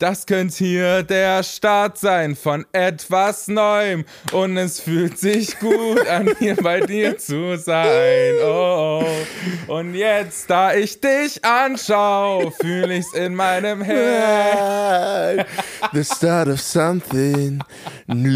[0.00, 6.34] Das könnte hier der Start sein von etwas Neuem und es fühlt sich gut an,
[6.40, 8.34] hier bei dir zu sein.
[8.42, 9.72] Oh, oh.
[9.72, 15.46] Und jetzt, da ich dich anschaue, fühle ich's in meinem Herz.
[15.92, 17.62] The start of something
[18.08, 18.28] new.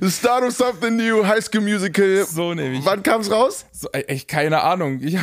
[0.00, 2.24] The start of something new, High School Musical.
[2.24, 2.84] So nehme ich.
[2.86, 3.66] Wann kam's raus?
[3.72, 5.00] So, echt keine Ahnung.
[5.02, 5.18] Ich.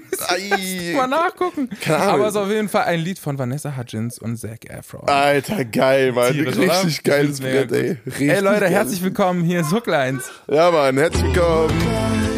[0.96, 1.68] mal nachgucken.
[1.86, 2.00] Ahnung.
[2.14, 5.08] Aber es ist auf jeden Fall ein Lied von Vanessa Hudgens und Zac Efron.
[5.08, 6.32] Alter, geil, Mann.
[6.32, 7.16] Tierisch, Richtig oder?
[7.16, 7.96] geiles Brett, ey.
[8.06, 9.44] Richtig Ey Leute, herzlich willkommen.
[9.44, 10.30] Hier Hooklines.
[10.48, 12.31] Ja, Mann, herzlich willkommen.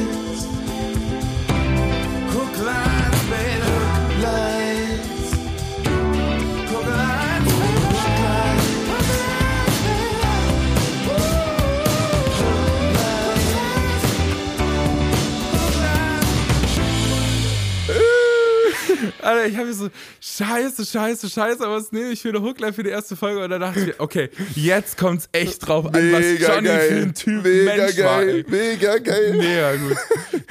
[19.25, 19.89] Alter, ich habe so,
[20.21, 23.43] scheiße, scheiße, scheiße, aber was nehme ich für eine Hookline für die erste Folge?
[23.43, 26.75] Und dann dachte ich mir, okay, jetzt kommt's echt drauf an, was Mega Johnny für
[26.89, 27.03] geil.
[27.03, 28.21] ein Typ Mega Mensch war.
[28.21, 28.29] geil.
[28.37, 28.45] Ey.
[28.49, 29.35] Mega geil.
[29.37, 29.97] Mega gut.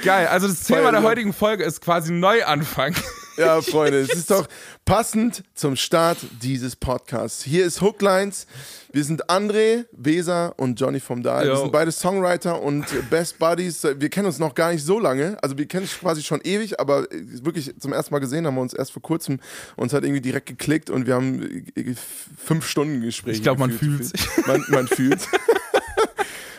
[0.04, 2.94] Geil, also das Thema der heutigen Folge ist quasi Neuanfang.
[3.36, 4.46] Ja, Freunde, es ist doch
[4.84, 7.42] passend zum Start dieses Podcasts.
[7.42, 8.46] Hier ist Hooklines.
[8.92, 11.46] Wir sind André, Weser und Johnny vom Dahl.
[11.46, 13.82] Wir sind beide Songwriter und Best Buddies.
[13.82, 15.36] Wir kennen uns noch gar nicht so lange.
[15.42, 18.60] Also wir kennen uns quasi schon ewig, aber wirklich zum ersten Mal gesehen haben wir
[18.60, 19.40] uns erst vor kurzem.
[19.74, 21.94] Uns hat irgendwie direkt geklickt und wir haben äh,
[22.36, 23.38] fünf Stunden Gespräch.
[23.38, 24.12] Ich glaub, man fühlt's.
[24.46, 25.26] Man, man fühlt's.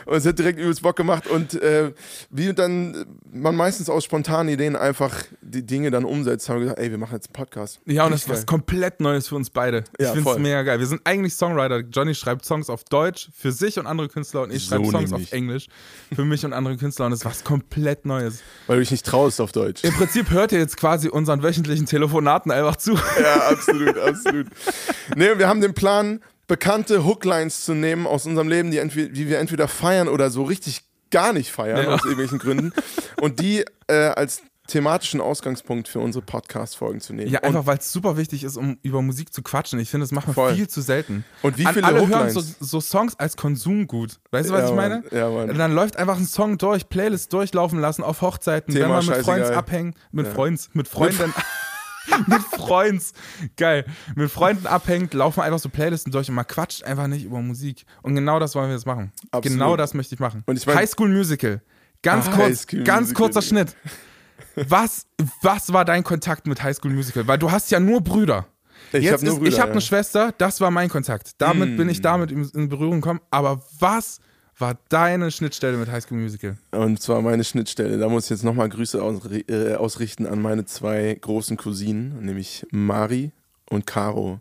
[0.06, 1.92] Und es hat direkt übelst Bock gemacht und äh,
[2.30, 5.12] wie dann man meistens aus spontanen Ideen einfach
[5.42, 7.80] die Dinge dann umsetzt, haben wir gesagt, ey, wir machen jetzt einen Podcast.
[7.86, 9.84] Ja, und das ist Richtig was komplett Neues für uns beide.
[9.98, 10.78] Ich Ja, finde es mega geil.
[10.78, 11.80] Wir sind eigentlich Songwriter.
[11.80, 15.10] Johnny schreibt Songs auf Deutsch für sich und andere Künstler und ich So schreibe Songs
[15.10, 15.28] nämlich.
[15.28, 15.66] auf Englisch
[16.14, 18.40] für mich und andere Künstler und das ist was komplett Neues.
[18.68, 19.82] Weil du dich nicht traust auf Deutsch.
[19.84, 22.94] Im Prinzip hört ihr jetzt quasi unseren wöchentlichen Telefonaten einfach zu.
[22.94, 24.46] Ja, absolut, absolut.
[25.16, 29.28] Nee, wir haben den Plan, bekannte Hooklines zu nehmen aus unserem Leben, die, entweder, die
[29.28, 31.94] wir entweder feiern oder so richtig gar nicht feiern, Ja.
[31.94, 32.72] aus irgendwelchen Gründen.
[33.20, 37.30] Und die äh, als thematischen Ausgangspunkt für unsere Podcast-Folgen zu nehmen.
[37.30, 39.78] Ja, einfach weil es super wichtig ist, um über Musik zu quatschen.
[39.78, 41.24] Ich finde, das machen wir viel zu selten.
[41.42, 42.56] Und wie An- viele Alle hören so, Hooklines?
[42.58, 44.18] so Songs als Konsumgut.
[44.32, 44.94] Weißt du, was Ja, ich meine?
[44.96, 45.04] Mann.
[45.12, 45.56] Ja, Mann.
[45.56, 49.24] Dann läuft einfach ein Song durch, Playlist durchlaufen lassen auf Hochzeiten, Thema wenn man mit.
[49.24, 50.32] Freunden abhängen, mit Ja.
[50.32, 51.32] Freunds, mit Freunden.
[52.26, 53.12] mit Freunds,
[53.56, 53.84] geil,
[54.14, 57.84] mit Freunden abhängt, laufen einfach so Playlisten durch und man quatscht einfach nicht über Musik.
[58.02, 59.12] Und genau das wollen wir jetzt machen.
[59.30, 59.58] Absolut.
[59.58, 60.42] Genau das möchte ich machen.
[60.46, 61.62] Und ich mein- High School Musical.
[62.02, 63.42] Ganz Ah, kurz, ganz Musical, kurzer.
[63.42, 63.76] Schnitt.
[64.54, 65.06] Was,
[65.42, 67.26] was war dein Kontakt mit High School Musical?
[67.26, 68.46] Weil du hast ja nur Brüder.
[68.92, 69.64] Ich hab habe ja.
[69.64, 71.32] eine Schwester, das war mein Kontakt.
[71.38, 71.76] Damit Hm.
[71.76, 73.20] bin ich damit in, in Berührung gekommen.
[73.30, 74.20] Aber was
[74.58, 76.56] war deine Schnittstelle mit High School Musical?
[76.72, 77.98] Und zwar meine Schnittstelle.
[77.98, 78.98] Da muss ich jetzt nochmal Grüße
[79.48, 83.32] äh, ausrichten an meine zwei großen Cousinen, nämlich Mari
[83.68, 84.40] und Caro.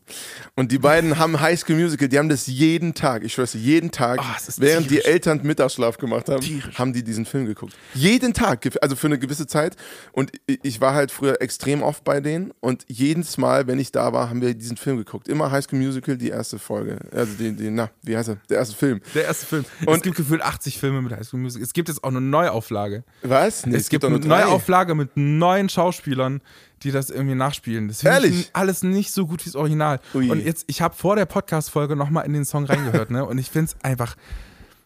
[0.55, 3.57] Und die beiden haben High School Musical, die haben das jeden Tag, ich schwör's dir,
[3.59, 5.03] jeden Tag, es ist während tierisch.
[5.03, 6.77] die Eltern Mittagsschlaf gemacht haben, Tierisch.
[6.77, 7.73] haben die diesen Film geguckt.
[7.95, 9.75] Jeden Tag, also für eine gewisse Zeit.
[10.11, 14.13] Und ich war halt früher extrem oft bei denen und jedes Mal, wenn ich da
[14.13, 15.27] war, haben wir diesen Film geguckt.
[15.27, 16.99] Immer High School Musical, die erste Folge.
[17.11, 18.37] Also die, die na, wie heißt er?
[18.49, 19.01] Der erste Film.
[19.15, 19.65] Der erste Film.
[19.81, 21.63] es Und- gibt gefühlt 80 Filme mit High School Musical.
[21.63, 23.03] Es gibt jetzt auch eine Neuauflage.
[23.23, 23.65] Was?
[23.65, 24.19] Nee, es, gibt doch eine.
[24.19, 26.41] Neuauflage mit neuen Schauspielern,
[26.85, 27.87] die das irgendwie nachspielen.
[27.89, 28.49] Das Ehrlich?
[28.53, 29.99] alles nicht so gut wie das Original.
[30.13, 30.29] Ui.
[30.29, 33.25] Und jetzt, ich habe vor der Podcast-Folge nochmal in den Song reingehört, ne?
[33.25, 34.15] Und ich finde es einfach,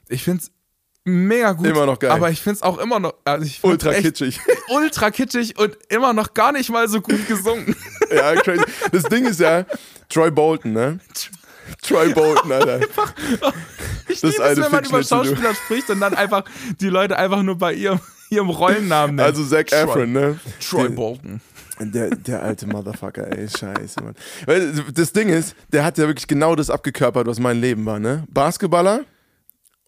[0.08, 0.52] ich finde es
[1.06, 1.68] mega gut.
[1.68, 2.12] Immer noch geil.
[2.12, 4.40] Aber ich finde es auch immer noch, also Ultra kitschig.
[4.70, 7.76] ultra kitschig und immer noch gar nicht mal so gut gesungen.
[8.12, 8.64] Ja, crazy.
[8.92, 9.66] Das Ding ist ja,
[10.10, 11.00] Troy Bolton, ne?
[11.84, 12.80] Troy Bolton, Alter.
[14.08, 15.04] Ich Das liebe es, wenn man über.
[15.04, 16.44] Schauspieler spricht und dann einfach
[16.82, 18.00] die Leute einfach nur bei ihrem,
[18.32, 19.26] ihrem Rollennamen nennen.
[19.28, 20.40] Also Zac Troy- Efron, ne?
[20.68, 21.40] Troy Bolton.
[21.82, 24.16] Der, der alte Motherfucker, ey, scheiße, Mann.
[24.46, 28.00] Weil das Ding ist, der hat ja wirklich genau das abgekörpert, was mein Leben war,
[28.00, 28.26] ne?
[28.30, 29.06] Basketballer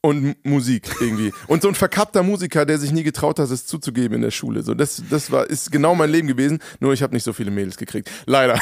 [0.01, 1.33] und Musik irgendwie.
[1.47, 4.63] Und so ein verkappter Musiker, der sich nie getraut hat, es zuzugeben in der Schule.
[4.63, 7.51] So, das, das war, ist genau mein Leben gewesen, nur ich habe nicht so viele
[7.51, 8.09] Mädels gekriegt.
[8.25, 8.59] Leider.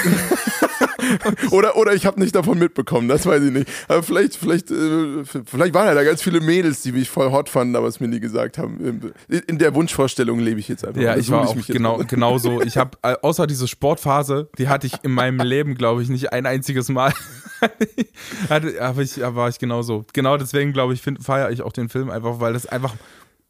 [1.51, 3.69] oder, oder ich habe nicht davon mitbekommen, das weiß ich nicht.
[3.87, 7.49] Aber vielleicht, vielleicht, äh, vielleicht waren ja da ganz viele Mädels, die mich voll hot
[7.49, 9.11] fanden, aber es mir nie gesagt haben.
[9.27, 11.01] In der Wunschvorstellung lebe ich jetzt einfach.
[11.01, 12.61] Ja, ich war suhle auch genau, genau so.
[12.61, 16.33] Ich habe, äh, außer diese Sportphase, die hatte ich in meinem Leben, glaube ich, nicht
[16.33, 17.13] ein einziges Mal.
[18.49, 20.05] hatte, aber ich, war ich genauso.
[20.13, 22.93] Genau deswegen, glaube ich, feiere ich auch den Film einfach, weil das einfach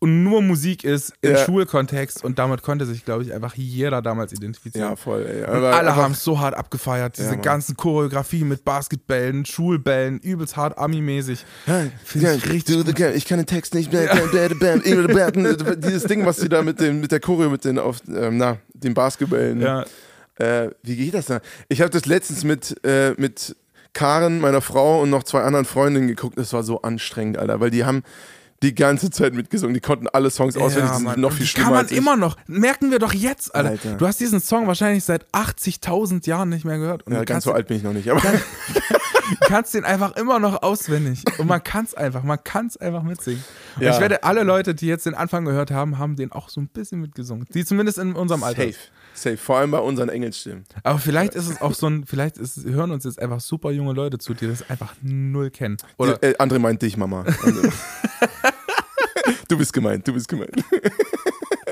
[0.01, 1.45] nur Musik ist im Ja.
[1.45, 4.91] Schulkontext und damit konnte sich, glaube ich, einfach jeder damals identifizieren.
[4.91, 5.43] Ja, voll, ey.
[5.43, 7.41] Und alle haben es so hart abgefeiert, diese Mann.
[7.41, 11.43] ganzen Choreografien mit Basketbällen, Schulbällen, übelst hart Ami-mäßig.
[11.65, 12.77] Find ich ja, richtig
[13.15, 13.91] ich kann den Text nicht.
[13.91, 14.13] Dieses
[16.05, 18.93] Ding, was sie da mit, dem, mit der Choreo, mit den, auf, ähm, na, den
[18.93, 19.61] Basketballen.
[19.61, 19.85] Ja,
[20.35, 21.41] Äh, wie geht das da?
[21.67, 23.57] Ich habe das letztens mit, äh, mit
[23.91, 26.37] Karen, meiner Frau und noch zwei anderen Freundinnen geguckt.
[26.37, 28.03] Das war so anstrengend, Alter, weil die haben
[28.61, 29.73] die ganze Zeit mitgesungen.
[29.73, 32.37] Die konnten alle Songs auswendig, die sind noch viel schlimmer Kann man immer noch.
[32.47, 33.69] Merken wir doch jetzt, Alter.
[33.71, 33.95] Alter.
[33.95, 37.03] Du hast diesen Song wahrscheinlich seit 80.000 Jahren nicht mehr gehört.
[37.07, 38.09] Und Ja, ganz so alt bin ich noch nicht.
[38.09, 38.21] Aber
[39.41, 41.23] kannst den einfach immer noch auswendig.
[41.37, 43.43] Und man kann es einfach, man kann es einfach mitsingen.
[43.77, 43.93] Und Ja.
[43.93, 46.67] ich werde alle Leute, die jetzt den Anfang gehört haben, haben den auch so ein
[46.67, 47.45] bisschen mitgesungen.
[47.53, 48.65] Die zumindest in unserem Alter.
[49.21, 49.37] Safe.
[49.37, 50.65] Vor allem bei unseren Engelsstimmen.
[50.83, 53.93] Aber vielleicht ist es auch so ein, vielleicht ist, hören uns jetzt einfach super junge
[53.93, 55.77] Leute zu, die das einfach null kennen.
[55.97, 57.25] Oder äh, André meint dich, Mama.
[59.47, 60.63] Du bist gemeint, du bist gemeint.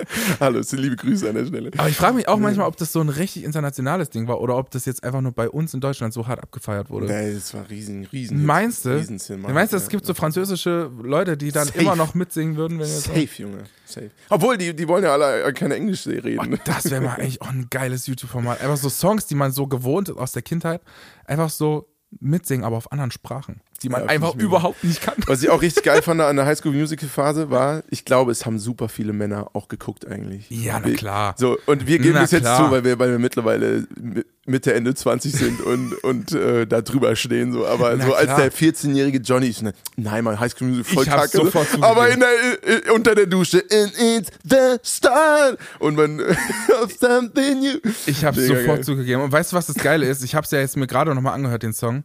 [0.39, 1.71] Hallo, es sind liebe Grüße an der Stelle.
[1.77, 4.57] Aber ich frage mich auch manchmal, ob das so ein richtig internationales Ding war oder
[4.57, 7.07] ob das jetzt einfach nur bei uns in Deutschland so hart abgefeiert wurde.
[7.07, 8.45] Nee, das war riesen, riesen.
[8.45, 9.01] Meinst du?
[9.01, 9.89] Du meinst, es Ja.
[9.89, 11.79] gibt so französische Leute, die dann Safe.
[11.79, 13.63] immer noch mitsingen würden, wenn wir jetzt Safe, Junge.
[13.85, 14.11] Safe.
[14.29, 16.39] Obwohl, die, die wollen ja alle keine Englisch reden.
[16.53, 18.61] Oh, das wäre mal eigentlich auch ein geiles YouTube-Format.
[18.61, 20.81] Einfach so Songs, die man so gewohnt ist aus der Kindheit,
[21.25, 21.87] einfach so
[22.19, 25.15] mitsingen, aber auf anderen Sprachen, die man Ja, einfach ich überhaupt nicht kann.
[25.27, 28.31] Was ich auch richtig geil fand an der High School Musical Phase war, ich glaube,
[28.31, 30.49] es haben super viele Männer auch geguckt eigentlich.
[30.49, 31.35] Ja, na klar.
[31.37, 32.65] So, und wir geben Na das jetzt klar.
[32.65, 36.81] zu, weil wir, weil wir mittlerweile mi- Mitte, Ende 20 sind und, und äh, da
[36.81, 37.51] drüber stehen.
[37.51, 37.67] So.
[37.67, 38.37] Aber Na so als klar.
[38.41, 41.37] der 14-jährige Johnny ist, ne, nein, Mann, High School Musical voll Ich kacke.
[41.37, 41.83] sofort zugegeben.
[41.83, 45.57] aber in der, äh, unter der Dusche, and it's the start.
[45.79, 46.19] Und man,
[46.81, 47.77] of something new.
[48.05, 48.83] Ich habe Mega sofort geil.
[48.85, 49.21] zugegeben.
[49.21, 50.23] Und weißt du, was das Geile ist?
[50.23, 52.03] Ich habe es ja jetzt mir gerade nochmal angehört, den Song.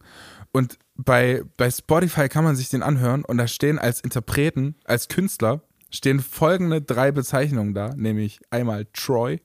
[0.51, 5.07] Und bei, bei Spotify kann man sich den anhören und da stehen als Interpreten, als
[5.07, 9.41] Künstler, stehen folgende drei Bezeichnungen da, nämlich einmal Troy,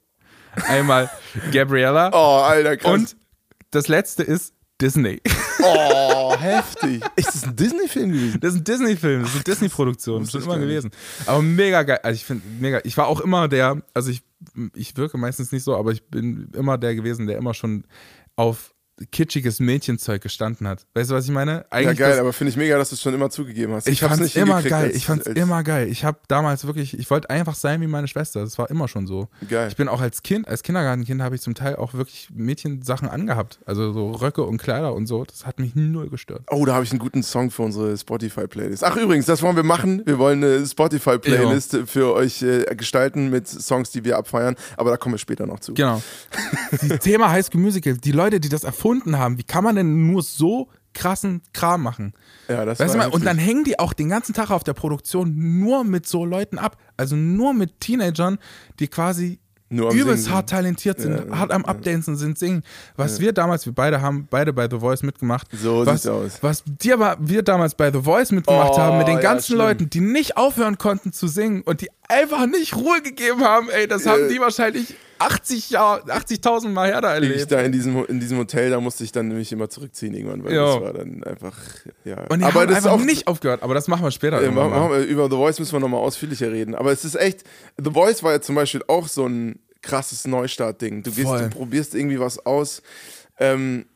[0.66, 1.10] einmal
[1.52, 2.92] Gabriella Oh, Alter, krass.
[2.92, 3.16] und
[3.70, 5.20] das letzte ist Disney.
[5.62, 7.02] oh, heftig.
[7.16, 8.40] Ist das ein Disney-Film gewesen?
[8.40, 10.90] Das ist ein Disney-Film, das ist eine Disney-Produktion, Wusste schon immer gewesen.
[11.26, 11.98] Aber mega geil.
[12.02, 12.80] Also ich finde mega.
[12.84, 14.22] Ich war auch immer der, also ich,
[14.74, 17.84] ich wirke meistens nicht so, aber ich bin immer der gewesen, der immer schon
[18.36, 18.72] auf
[19.10, 20.86] kitschiges Mädchenzeug gestanden hat.
[20.94, 21.52] Weißt du, was ich meine?
[21.52, 23.88] Ja, Eigentlich geil, das, aber finde ich mega, dass du es schon immer zugegeben hast.
[23.88, 24.84] ich hab's fand's immer hingekriegt geil.
[24.86, 25.88] als- ich fand's als- immer geil.
[25.88, 28.40] Ich habe damals wirklich, ich wollte einfach sein wie meine Schwester.
[28.40, 29.28] Das war immer schon so.
[29.48, 29.68] Geil.
[29.68, 33.58] Ich bin auch als Kind, als Kindergartenkind habe ich zum Teil auch wirklich Mädchensachen angehabt.
[33.66, 35.24] Also so Röcke und Kleider und so.
[35.24, 36.42] Das hat mich null gestört.
[36.50, 38.82] Oh, da habe ich einen guten Song für unsere Spotify-Playlist.
[38.84, 40.02] Ach, übrigens, das wollen wir machen.
[40.06, 44.56] Wir wollen eine Spotify-Playlist für euch äh, gestalten mit Songs, die wir abfeiern.
[44.76, 45.74] Aber da kommen wir später noch zu.
[45.74, 46.02] Genau.
[47.02, 50.22] Thema High School Musical, die Leute, die das erfunden haben, wie kann man denn nur
[50.22, 52.12] so krassen Kram machen?
[52.48, 54.72] Ja, das Weißt war mal, und dann hängen die auch den ganzen Tag auf der
[54.74, 56.76] Produktion nur mit so Leuten ab.
[56.96, 58.38] Also nur mit Teenagern,
[58.80, 59.38] die quasi
[59.70, 62.62] übelst Singen hart talentiert sind, Ja, hart am Updancen sind, singen.
[62.96, 65.46] Was wir damals, wir beide haben beide bei The Voice mitgemacht.
[65.52, 66.38] So was, sieht's aus.
[66.42, 69.58] Was aber wir damals bei The Voice mitgemacht Oh, haben, mit den ja, ganzen.
[69.58, 73.86] Leuten, die nicht aufhören konnten zu singen und die einfach nicht Ruhe gegeben haben, ey,
[73.86, 74.28] das haben Ja.
[74.28, 77.50] die wahrscheinlich 80 Jahre, 80.000 Mal her da ich erlebt.
[77.52, 80.54] da in diesem, in diesem Hotel, da musste ich dann nämlich immer zurückziehen irgendwann, weil
[80.54, 80.66] Ja.
[80.74, 81.56] das war dann einfach,
[82.04, 82.20] ja.
[82.28, 84.42] Und die aber haben das ist einfach auch nicht aufgehört, aber das machen wir später.
[84.42, 86.74] Ja, machen, wir, über The Voice müssen wir nochmal ausführlicher reden.
[86.74, 87.44] Aber es ist echt,
[87.82, 91.02] The Voice war ja zum Beispiel auch so ein krasses Neustart-Ding.
[91.02, 92.82] Du gehst, du probierst irgendwie was aus.
[93.38, 93.86] Ähm,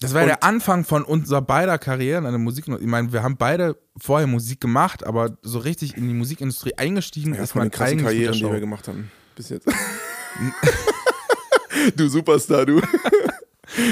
[0.00, 2.64] Das war Und- der Anfang von unserer beider Karrieren an der Musik.
[2.68, 7.34] Ich meine, wir haben beide vorher Musik gemacht, aber so richtig in die Musikindustrie eingestiegen
[7.34, 9.10] ja, ist man eigentlich Karrieren, die wir gemacht haben.
[9.36, 9.66] Bis jetzt.
[11.96, 12.80] du Superstar, du.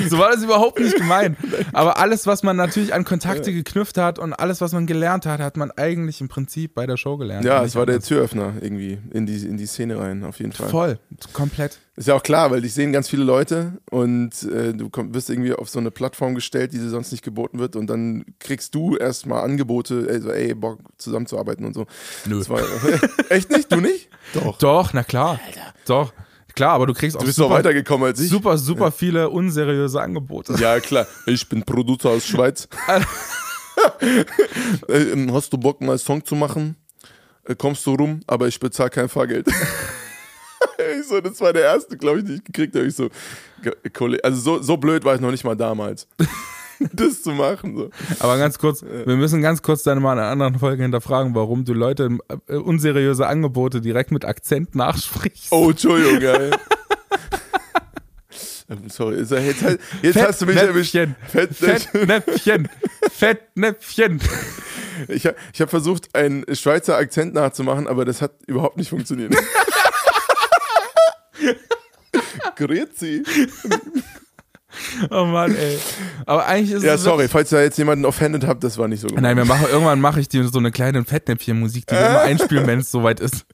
[0.09, 1.39] So war das überhaupt nicht gemeint.
[1.73, 5.41] Aber alles, was man natürlich an Kontakte geknüpft hat und alles, was man gelernt hat,
[5.41, 7.45] hat man eigentlich im Prinzip bei der Show gelernt.
[7.45, 8.01] Ja, es war der.
[8.01, 10.69] Türöffner irgendwie in die, in die Szene rein, auf jeden Fall.
[10.69, 10.99] Voll,
[11.33, 11.79] komplett.
[11.97, 15.29] Ist ja auch klar, weil dich sehen ganz viele Leute und äh, du komm, wirst
[15.29, 18.75] irgendwie auf so eine Plattform gestellt, die dir sonst nicht geboten wird und dann kriegst
[18.75, 21.87] du erstmal Angebote, ey, so, ey, Bock zusammenzuarbeiten und so.
[22.25, 22.43] Nö.
[22.49, 22.63] War,
[23.29, 23.71] echt nicht?
[23.71, 24.09] Du nicht?
[24.35, 24.59] Doch.
[24.59, 25.39] Doch, na klar.
[25.87, 26.13] Doch.
[26.55, 28.29] Klar, aber du kriegst auch Du bist noch super, weitergekommen als ich.
[28.29, 30.55] super, super viele unseriöse Angebote.
[30.59, 31.07] Ja, klar.
[31.27, 32.69] Ich bin Producer aus Schweiz.
[34.89, 36.77] Äh, ähm, Hast du Bock, mal einen Song zu machen?
[37.45, 39.47] Äh, Kommst du rum, aber ich bezahle kein Fahrgeld.
[41.01, 42.87] ich so, das war der erste, glaube ich, den ich gekriegt habe.
[42.87, 43.09] Ich so,
[44.23, 46.07] also so, so blöd war ich noch nicht mal damals.
[46.93, 47.77] das zu machen.
[47.77, 47.91] So.
[48.21, 51.65] Aber ganz kurz, wir müssen ganz kurz dann mal in einer anderen Folge hinterfragen, warum
[51.65, 52.19] du Leute
[52.49, 55.49] äh, unseriöse Angebote direkt mit Akzent nachsprichst.
[55.53, 56.51] Oh, Entschuldigung, ey.
[58.71, 59.65] Ähm, Sorry, ist er- jetzt,
[60.03, 60.97] jetzt hast du mich erwischt.
[61.29, 62.69] Fettnäpfchen.
[63.13, 64.21] Fettnäpfchen.
[65.09, 69.35] Ich, ich habe versucht, einen Schweizer Akzent nachzumachen, aber das hat überhaupt nicht funktioniert.
[72.55, 73.23] Grüezi.
[75.11, 75.79] Oh Mann, ey.
[76.27, 77.03] Aber eigentlich ist Ja, es.
[77.03, 79.21] sorry, falls ihr jetzt jemanden offended habt, das war nicht so gut.
[79.21, 82.67] Nein, wir machen, irgendwann mache ich dir so eine kleine Fettnäpfchen-Musik, die wir immer einspielen,
[82.67, 83.45] wenn es soweit ist.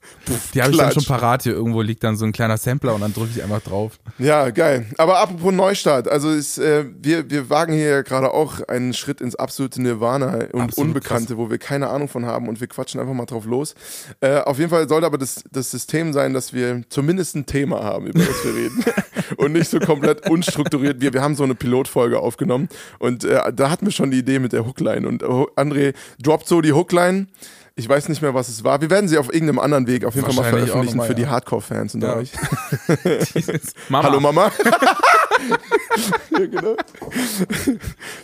[0.55, 1.53] Die habe ich dann schon parat hier.
[1.53, 3.99] Irgendwo liegt dann so ein kleiner Sampler und dann drücke ich einfach drauf.
[4.19, 4.87] Ja, geil.
[4.99, 9.21] Aber apropos Neustart, also ist, äh, wir, wir wagen hier ja gerade auch einen Schritt
[9.21, 13.01] ins absolute Nirvana und Absolut Unbekannte, wo wir keine Ahnung von haben und wir quatschen
[13.01, 13.75] einfach mal drauf los.
[14.21, 17.83] Äh, auf jeden Fall sollte aber das, das System sein, dass wir zumindest ein Thema
[17.83, 18.85] haben, über das wir reden.
[19.37, 21.01] und nicht so komplett unstrukturiert.
[21.07, 24.41] Wir, wir haben so eine Pilotfolge aufgenommen und äh, da hatten wir schon die Idee
[24.41, 27.29] mit der Hookline und äh, André droppt so die Hookline.
[27.77, 28.81] Ich weiß nicht mehr, was es war.
[28.81, 31.23] Wir werden sie auf irgendeinem anderen Weg auf jeden Fall mal veröffentlichen mal, für die
[31.23, 31.29] ja.
[31.31, 32.17] Hardcore-Fans unter Ja.
[32.17, 32.33] euch.
[33.89, 34.09] Mama.
[34.09, 34.51] Hallo Mama.
[36.31, 36.77] ja, genau.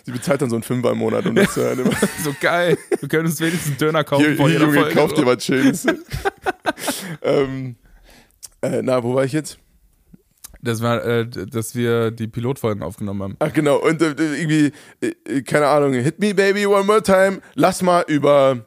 [0.05, 1.81] Sie bezahlt dann so einen Fünfer im Monat, um das zu hören.
[2.25, 2.77] So geil.
[2.99, 4.95] Wir können uns wenigstens einen Döner kaufen Hier, hier Junge, Folge.
[4.95, 5.87] kauf dir was Schönes.
[7.23, 7.77] ähm,
[8.63, 9.59] äh, na, wo war ich jetzt?
[10.63, 13.37] Das war, äh, dass wir die Pilotfolgen aufgenommen haben.
[13.41, 17.83] Ach genau, und äh, irgendwie, äh, keine Ahnung, hit me baby one more time, lass
[17.83, 18.65] mal über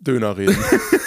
[0.00, 0.56] Döner reden.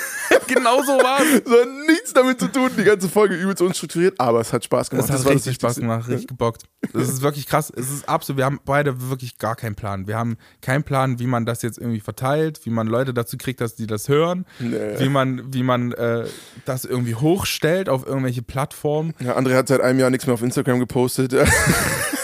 [0.54, 1.24] genau so war's.
[1.46, 4.90] so hat nichts damit zu tun, die ganze Folge übelst unstrukturiert, aber es hat Spaß
[4.90, 5.06] gemacht.
[5.06, 6.64] Es hat Das war richtig Spaß gemacht, richtig gebockt.
[6.94, 7.72] Das ist wirklich krass.
[7.76, 10.08] Es ist absolut, wir haben beide wirklich gar keinen Plan.
[10.08, 13.62] Wir haben keinen Plan, wie man das jetzt irgendwie verteilt, wie man Leute dazu kriegt,
[13.62, 15.00] dass die das hören, Nee.
[15.00, 16.26] wie man, wie man äh,
[16.66, 19.14] das irgendwie hochstellt auf irgendwelche Plattformen.
[19.20, 21.34] Ja, André hat seit einem Jahr nichts mehr auf Instagram gepostet.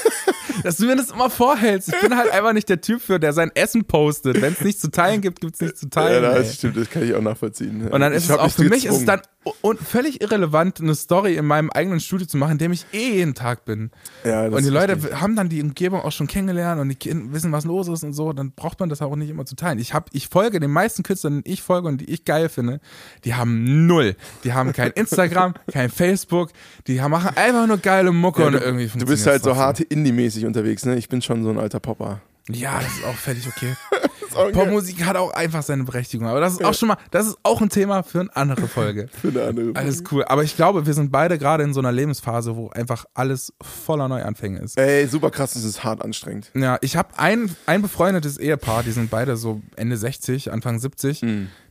[0.64, 1.90] Dass du mir das immer vorhältst.
[1.90, 4.42] Ich bin halt einfach nicht der Typ für, der sein Essen postet.
[4.42, 6.24] Wenn es nichts zu teilen gibt, gibt es nichts zu ja, teilen.
[6.24, 6.36] ey.
[6.40, 7.88] das stimmt, das kann ich auch nachvollziehen.
[7.88, 9.22] Und dann Ich ist es hab auch für mich ist es dann
[9.62, 13.16] un völlig irrelevant, eine Story in meinem eigenen Studio zu machen, in dem ich eh
[13.16, 13.92] jeden Tag bin.
[14.24, 15.20] Ja, und die Leute richtig.
[15.20, 16.98] haben dann die Umgebung auch schon kennengelernt und die
[17.32, 18.34] wissen, was los ist und so.
[18.34, 19.80] Dann braucht man das auch nicht immer zu teilen.
[19.80, 22.80] Ich, hab, ich folge den meisten Künstlern, denen ich folge und die ich geil finde,
[23.26, 24.16] die haben null.
[24.44, 26.52] Die haben kein Instagram, kein Facebook.
[26.88, 29.56] Die haben, machen einfach nur geile Mucke Ja, und du, irgendwie du bist halt so
[29.56, 30.98] hart Indie-mäßig unterwegs, ne?
[30.98, 32.22] Ich bin schon so ein alter Popper.
[32.50, 33.76] Ja, das ist auch völlig okay.
[34.52, 36.28] Popmusik hat auch einfach seine Berechtigung.
[36.28, 39.08] Aber das ist auch schon mal, das ist auch ein Thema für eine andere Folge.
[39.22, 40.24] Für eine andere Alles cool.
[40.26, 44.08] Aber ich glaube, wir sind beide gerade in so einer Lebensphase, wo einfach alles voller
[44.08, 44.78] Neuanfänge ist.
[44.78, 46.52] Ey, super krass, das ist hart anstrengend.
[46.54, 51.22] Ja, ich habe ein, ein befreundetes Ehepaar, die sind beide so Ende 60, Anfang 70.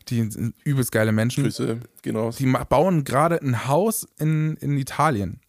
[0.09, 1.45] Die sind übelst geile Menschen.
[1.45, 2.37] Grüße, gehen raus.
[2.37, 5.41] Die bauen gerade ein Haus in, in Italien.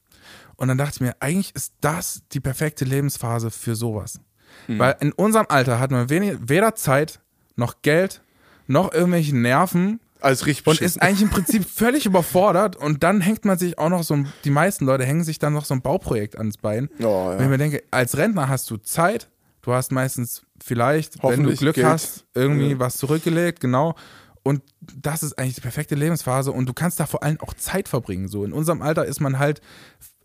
[0.55, 4.19] Und dann dachte ich mir, eigentlich ist das die perfekte Lebensphase für sowas.
[4.67, 7.19] Weil in unserem Alter hat man wenig, weder Zeit,
[7.55, 8.21] noch Geld,
[8.67, 13.45] noch irgendwelche Nerven, Alles richtig und ist eigentlich im Prinzip völlig überfordert und dann hängt
[13.45, 15.81] man sich auch noch so, ein- die meisten Leute hängen sich dann noch so ein
[15.81, 16.89] Bauprojekt ans Bein.
[16.99, 17.37] Oh, ja.
[17.37, 19.29] Wenn ich mir denke, als Rentner hast du Zeit,
[19.61, 21.87] du hast meistens vielleicht, wenn du Glück Geld.
[21.87, 22.79] hast, irgendwie Ja.
[22.79, 23.95] was zurückgelegt, genau.
[24.43, 24.61] Und
[24.95, 28.27] das ist eigentlich die perfekte Lebensphase und du kannst da vor allem auch Zeit verbringen.
[28.29, 29.61] So in unserem Alter ist man halt,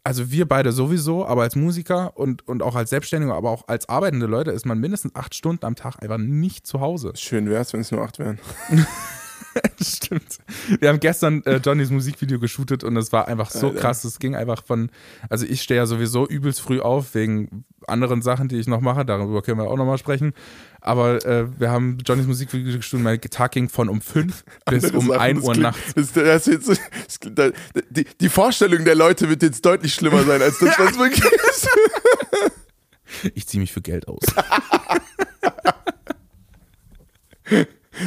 [0.04, 3.88] also wir beide sowieso, aber als Musiker und, und auch als Selbstständiger, aber auch als
[3.88, 7.12] arbeitende Leute ist man mindestens acht Stunden am Tag einfach nicht zu Hause.
[7.14, 8.38] Schön wär's, wenn es nur acht wären.
[9.82, 10.38] Stimmt.
[10.80, 13.80] Wir haben gestern äh, Johnnys Musikvideo geshootet und es war einfach so Alter.
[13.80, 14.04] krass.
[14.04, 14.90] Es ging einfach von,
[15.28, 19.04] also ich stehe ja sowieso übelst früh auf wegen anderen Sachen, die ich noch mache.
[19.04, 20.32] Darüber können wir auch nochmal sprechen.
[20.80, 23.04] Aber äh, wir haben Johnnys Musikvideo geshootet.
[23.04, 25.94] Mein Tag ging von um 5 bis Andere um Sachen, 1 das Uhr klingt- nachts.
[25.94, 26.80] Das, das jetzt, das,
[27.32, 27.50] da-
[27.90, 31.68] die, die Vorstellung der Leute wird jetzt deutlich schlimmer sein, als das, was wirklich ist.
[33.34, 34.20] Ich ziehe mich für Geld aus.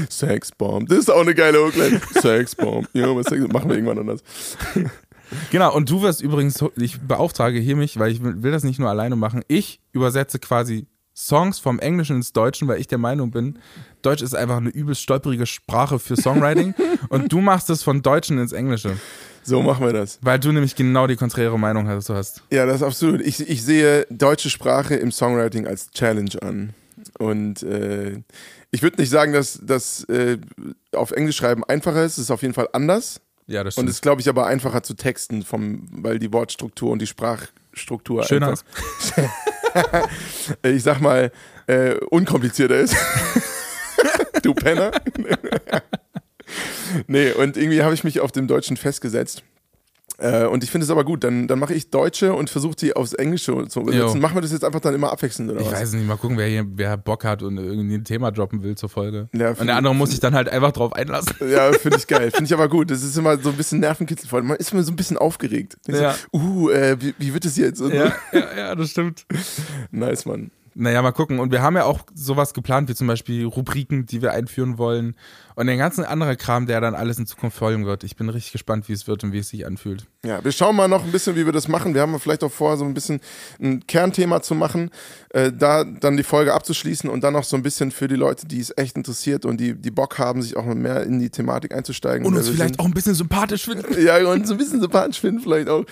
[0.10, 0.90] Sexbomb.
[0.90, 2.02] Das ist auch eine geile Hookline.
[2.22, 2.88] Sexbomb.
[2.94, 4.22] Ja, was Sex machen wir irgendwann anders.
[5.52, 8.80] Genau, und du wirst übrigens, ich beauftrage hier mich, weil ich will, will das nicht
[8.80, 9.44] nur alleine machen.
[9.48, 10.88] Ich übersetze quasi
[11.18, 13.58] Songs vom Englischen ins Deutschen, weil ich der Meinung bin,
[14.02, 16.76] Deutsch ist einfach eine übelst stolperige Sprache für Songwriting
[17.10, 18.98] und du machst es von Deutschen ins Englische,
[19.42, 20.20] So machen wir das.
[20.22, 22.10] weil du nämlich genau die konträre Meinung hast.
[22.10, 22.44] Du hast.
[22.52, 23.22] Ja, das ist absolut.
[23.22, 26.74] Ich, ich sehe deutsche Sprache im Songwriting als Challenge an.
[27.18, 28.22] Und äh,
[28.72, 30.38] ich würde nicht sagen, dass das äh,
[30.92, 32.14] auf Englisch schreiben einfacher ist.
[32.14, 33.22] Es ist auf jeden Fall anders.
[33.48, 33.90] Ja, das Und stimmt.
[33.90, 38.24] es ist, glaube ich, aber einfacher zu texten, vom, weil die Wortstruktur und die Sprachstruktur
[38.24, 40.10] Schöner einfach,
[40.64, 41.32] ich sag mal,
[41.68, 42.96] äh, unkomplizierter ist.
[44.42, 44.92] du Penner.
[47.08, 49.44] nee, und irgendwie habe ich mich auf dem Deutschen festgesetzt.
[50.18, 52.96] Äh, und ich finde es aber gut, dann, dann mache ich Deutsche und versuche die
[52.96, 53.88] aufs Englische zu Jo.
[53.88, 54.22] übersetzen.
[54.22, 55.74] Machen wir das jetzt einfach dann immer abwechselnd oder Ich was?
[55.82, 58.76] weiß nicht, mal gucken, wer hier wer Bock hat und irgendwie ein Thema droppen will
[58.76, 59.28] zur Folge.
[59.34, 61.36] Ja, und der andere muss sich dann halt einfach drauf einlassen.
[61.50, 62.32] Ja, finde ich geil.
[62.32, 62.92] Finde ich aber gut.
[62.92, 64.42] Das ist immer so ein bisschen nervenkitzelvoll.
[64.44, 65.78] Man ist immer so ein bisschen aufgeregt.
[65.88, 66.14] Ja.
[66.32, 67.82] So, uh, äh, wie, wie wird es jetzt?
[67.82, 69.26] Ja, ja, ja, das stimmt.
[69.92, 70.52] Nice, Mann.
[70.78, 71.40] Naja, mal gucken.
[71.40, 75.16] Und wir haben ja auch sowas geplant, wie zum Beispiel Rubriken, die wir einführen wollen.
[75.56, 78.04] Und den ganzen anderen Kram, der dann alles in Zukunft folgen wird.
[78.04, 80.06] Ich bin richtig gespannt, wie es wird und wie es sich anfühlt.
[80.26, 81.94] Ja, wir schauen mal noch ein bisschen, wie wir das machen.
[81.94, 83.22] Wir haben vielleicht auch vor, so ein bisschen
[83.62, 84.92] ein Kernthema zu machen,
[85.30, 88.46] äh, da dann die Folge abzuschließen und dann noch so ein bisschen für die Leute,
[88.46, 91.74] die es echt interessiert und die, die Bock haben, sich auch mehr in die Thematik
[91.74, 92.28] einzusteigen.
[92.28, 92.80] Und uns vielleicht sind.
[92.82, 93.86] auch ein bisschen sympathisch finden.
[94.06, 95.86] Ja, und so ein bisschen sympathisch finden vielleicht auch.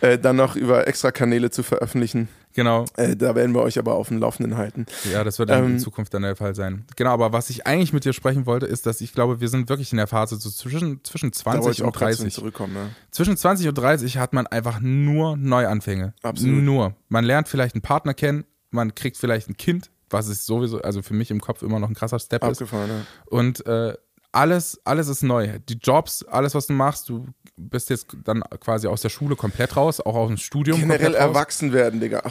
[0.00, 2.28] Äh, dann noch über extra Kanäle zu veröffentlichen.
[2.54, 2.86] Genau.
[2.96, 4.86] Äh, da werden wir euch aber auf dem Laufenden halten.
[5.12, 6.84] Ja, das wird dann in Ähm, Zukunft dann der Fall sein.
[6.96, 9.68] Genau, aber was ich eigentlich mit dir sprechen wollte, ist, dass ich glaube, wir sind
[9.68, 12.22] wirklich in der Phase so zwischen, zwischen Da wollte 20 ich auch und grad zu
[12.22, 12.34] 30.
[12.34, 12.74] zurückkommen.
[12.74, 12.88] Ja.
[13.10, 16.14] Zwischen 20 und 30 hat man einfach nur Neuanfänge.
[16.22, 16.62] Absolut.
[16.62, 16.94] Nur.
[17.08, 21.02] Man lernt vielleicht einen Partner kennen, man kriegt vielleicht ein Kind, was ist sowieso, also
[21.02, 22.60] für mich im Kopf immer noch ein krasser Step ist.
[22.60, 23.00] Abgefahren, ja.
[23.26, 23.94] Und äh,
[24.32, 25.58] alles, alles ist neu.
[25.68, 29.76] Die Jobs, alles, was du machst, du bist jetzt dann quasi aus der Schule komplett
[29.76, 30.78] raus, auch aus dem Studium.
[30.80, 31.28] Generell komplett raus.
[31.28, 32.22] erwachsen werden, Digga.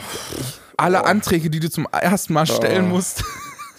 [0.77, 2.95] Alle Anträge, die du zum ersten Mal stellen Oh.
[2.95, 3.23] musst.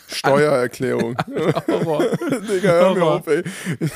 [0.08, 1.16] Steuererklärung.
[1.28, 3.42] Digga, hör mir auf, ey.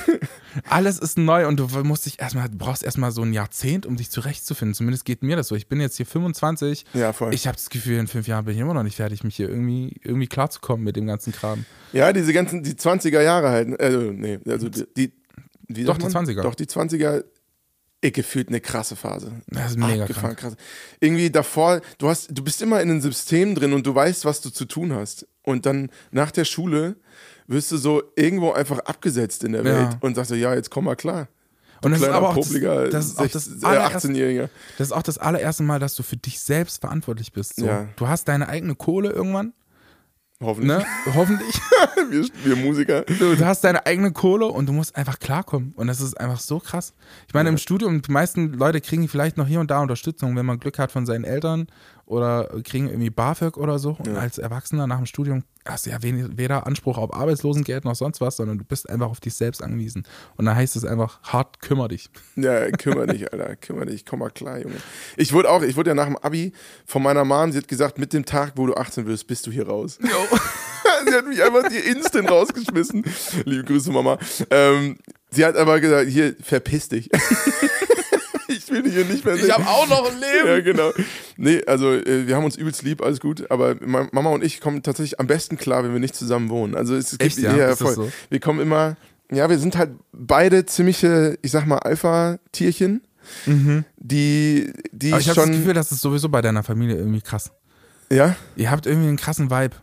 [0.69, 3.97] Alles ist neu und du musst dich erstmal, du brauchst erstmal so ein Jahrzehnt, um
[3.97, 4.75] dich zurechtzufinden.
[4.75, 5.55] Zumindest geht mir das so.
[5.55, 6.85] Ich bin jetzt hier 25.
[6.95, 7.33] Ja, voll.
[7.35, 9.49] Ich habe das Gefühl, in fünf Jahren bin ich immer noch nicht fertig, mich hier
[9.49, 11.65] irgendwie, irgendwie klarzukommen mit dem ganzen Kram.
[11.93, 13.81] Ja, diese ganzen, die 20er Jahre halt.
[13.81, 15.13] Also, nee, also die,
[15.69, 16.27] die Doch, die man?
[16.27, 16.43] 20er.
[16.43, 17.25] Doch, die 20er,
[18.03, 19.33] ich gefühlt eine krasse Phase.
[19.47, 20.39] Das ist mega Abgefahren, krank.
[20.39, 20.57] krass.
[21.01, 24.41] Irgendwie davor, du hast, du bist immer in einem System drin und du weißt, was
[24.41, 25.27] du zu tun hast.
[25.43, 26.97] Und dann nach der Schule
[27.47, 29.75] wirst du so irgendwo einfach abgesetzt in der Ja.
[29.91, 31.29] Welt und sagst so, ja, jetzt komm mal klar.
[31.81, 34.09] Du Und das ist aber auch das, popliger das, ist auch das, 16 äh, allererste,
[34.09, 34.49] 18-Jähriger.
[34.79, 37.57] das ist auch das allererste Mal, dass du für dich selbst verantwortlich bist.
[37.57, 37.67] So.
[37.67, 37.89] Ja.
[37.97, 39.53] Du hast deine eigene Kohle irgendwann,
[40.43, 40.79] Hoffentlich.
[40.79, 40.85] ne?
[41.15, 41.61] Hoffentlich.
[42.11, 43.03] wir, wir Musiker.
[43.03, 45.73] Du, du hast deine eigene Kohle und du musst einfach klarkommen.
[45.77, 46.95] Und das ist einfach so krass.
[47.29, 50.47] Ich meine, im Studium, die meisten Leute kriegen vielleicht noch hier und da Unterstützung, wenn
[50.47, 51.67] man Glück hat von seinen Eltern
[52.07, 53.97] oder kriegen irgendwie BAföG oder so.
[53.99, 58.21] Und als Erwachsener nach dem Studium hast du ja weder Anspruch auf Arbeitslosengeld noch sonst
[58.21, 60.05] was, sondern du bist einfach auf dich selbst angewiesen.
[60.37, 62.11] Und da heißt es einfach, hart kümmer dich.
[62.37, 64.77] Ja, kümmere dich, Alter, kümmere dich, komm mal klar, Junge.
[65.17, 66.53] Ich wurde auch, ich wurde ja nach dem Abi
[66.85, 69.51] von meiner Mom, sie hat gesagt, mit dem Tag, wo du 18 wirst, bist du
[69.51, 69.99] hier raus.
[71.07, 73.05] sie hat mich einfach hier instant rausgeschmissen.
[73.45, 74.19] Liebe Grüße, Mama.
[74.51, 74.97] Ähm,
[75.31, 77.09] sie hat aber gesagt, hier, verpiss dich.
[78.49, 79.51] ich will dich hier nicht mehr sehen.
[79.53, 80.47] auch noch ein Leben.
[80.49, 80.91] Ja, genau.
[81.37, 84.61] Nee, also äh, wir haben uns übelst lieb, alles gut, aber Ma- Mama und ich
[84.61, 86.75] kommen tatsächlich am besten klar, wenn wir nicht zusammen wohnen.
[86.75, 87.57] Also es gibt Echt, ja?
[87.57, 87.95] Das voll.
[87.95, 88.13] so?
[88.31, 88.97] Wir kommen immer,
[89.31, 93.03] ja, wir sind halt beide ziemliche, ich sag mal, Alpha-Tierchen,
[93.47, 95.13] die, die Mhm.
[95.13, 97.51] Aber ich habe das Gefühl, das ist sowieso bei deiner Familie irgendwie krass.
[98.11, 99.77] ja, Ihr habt irgendwie einen krassen Vibe.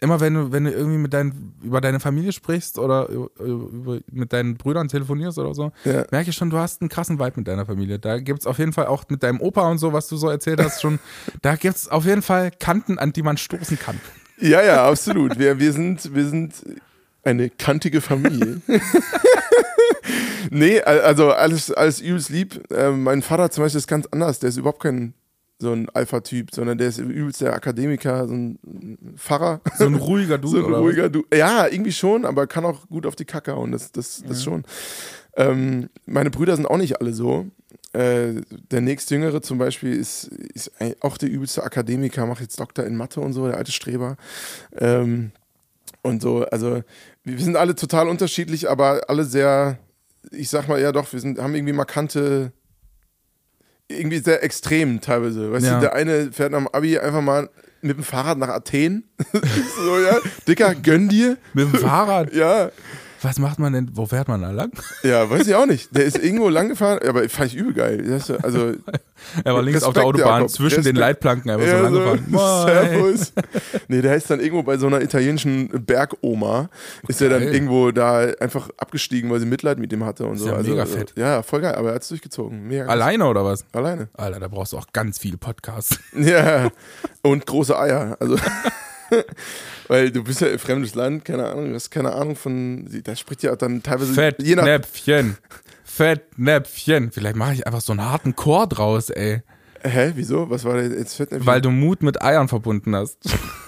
[0.00, 3.98] Immer wenn du, wenn du irgendwie mit deinen, über deine Familie sprichst oder über, über,
[4.12, 6.04] mit deinen Brüdern telefonierst oder so, Ja.
[6.10, 7.98] merke ich schon, du hast einen krassen Vibe mit deiner Familie.
[7.98, 10.28] Da gibt es auf jeden Fall auch mit deinem Opa und so, was du so
[10.28, 10.98] erzählt hast, schon,
[11.42, 13.98] da gibt es auf jeden Fall Kanten, an die man stoßen kann.
[14.38, 15.38] ja, ja, absolut.
[15.38, 16.52] Wir, wir sind, wir sind
[17.24, 18.60] eine kantige Familie.
[20.50, 22.62] nee, al- also alles, alles übelst lieb.
[22.70, 24.38] Ähm, mein Vater zum Beispiel ist ganz anders.
[24.40, 25.14] Der ist überhaupt kein
[25.58, 28.58] so ein Alpha-Typ, sondern der ist übelst der Akademiker, so ein
[29.16, 29.60] Pfarrer.
[29.78, 31.24] So ein ruhiger Dude so ein ruhiger Du.
[31.32, 34.64] Ja, irgendwie schon, aber kann auch gut auf die Kacke hauen, das, das, das schon.
[35.36, 37.46] Ähm, meine Brüder sind auch nicht alle so.
[37.92, 42.96] Äh, der nächstjüngere zum Beispiel ist, ist auch der übelste Akademiker, macht jetzt Doktor in
[42.96, 44.16] Mathe und so, der alte Streber.
[44.76, 45.32] Ähm,
[46.02, 46.82] und so, also
[47.24, 49.78] wir sind alle total unterschiedlich, aber alle sehr,
[50.30, 52.52] ich sag mal, ja doch, wir sind, haben irgendwie markante,
[53.88, 55.52] irgendwie sehr extrem teilweise.
[55.52, 55.74] Weißt Ja.
[55.74, 57.48] du, der eine fährt am Abi einfach mal
[57.82, 59.04] mit dem Fahrrad nach Athen.
[59.32, 60.18] so, ja,
[60.48, 61.36] Dicker, gönn dir.
[61.54, 62.32] Mit dem Fahrrad.
[62.34, 62.70] Ja,
[63.22, 63.90] Was macht man denn?
[63.94, 64.70] Wo fährt man da lang?
[65.02, 65.94] ja, weiß ich auch nicht.
[65.96, 68.20] Der ist irgendwo lang gefahren, aber fand ich übel geil.
[68.42, 68.72] Also,
[69.44, 70.50] Er war links auf der Respekt, Autobahn Jakob.
[70.50, 70.98] zwischen den Respekt.
[70.98, 72.24] Leitplanken einfach so ja, lang so, gefahren.
[72.28, 72.66] Moin.
[72.66, 73.32] Servus.
[73.88, 76.68] Nee, der ist dann irgendwo bei so einer italienischen Bergoma,
[77.08, 77.54] ist er dann geil.
[77.54, 80.48] irgendwo da einfach abgestiegen, weil sie Mitleid mit ihm hatte und so.
[80.48, 81.12] ja also, mega fett.
[81.16, 82.66] Ja, voll geil, aber er hat es durchgezogen.
[82.66, 82.92] Mega krass.
[82.92, 83.64] Alleine oder was?
[83.72, 84.08] Alleine.
[84.14, 85.98] Alter, da brauchst du auch ganz viele Podcasts.
[86.16, 86.70] Ja,
[87.22, 88.16] und große Eier.
[88.20, 88.36] Also,
[89.88, 93.16] weil du bist ja ein fremdes Land, keine Ahnung, du hast keine Ahnung von, da
[93.16, 95.36] spricht ja auch dann teilweise Fettnäpfchen.
[95.84, 97.10] Fettnäpfchen.
[97.12, 99.42] Vielleicht mache ich einfach so einen harten Chor draus, ey.
[99.82, 100.50] Hä, wieso?
[100.50, 101.46] Was war denn jetzt Fettnäpfchen?
[101.46, 103.18] Weil du Mut mit Eiern verbunden hast.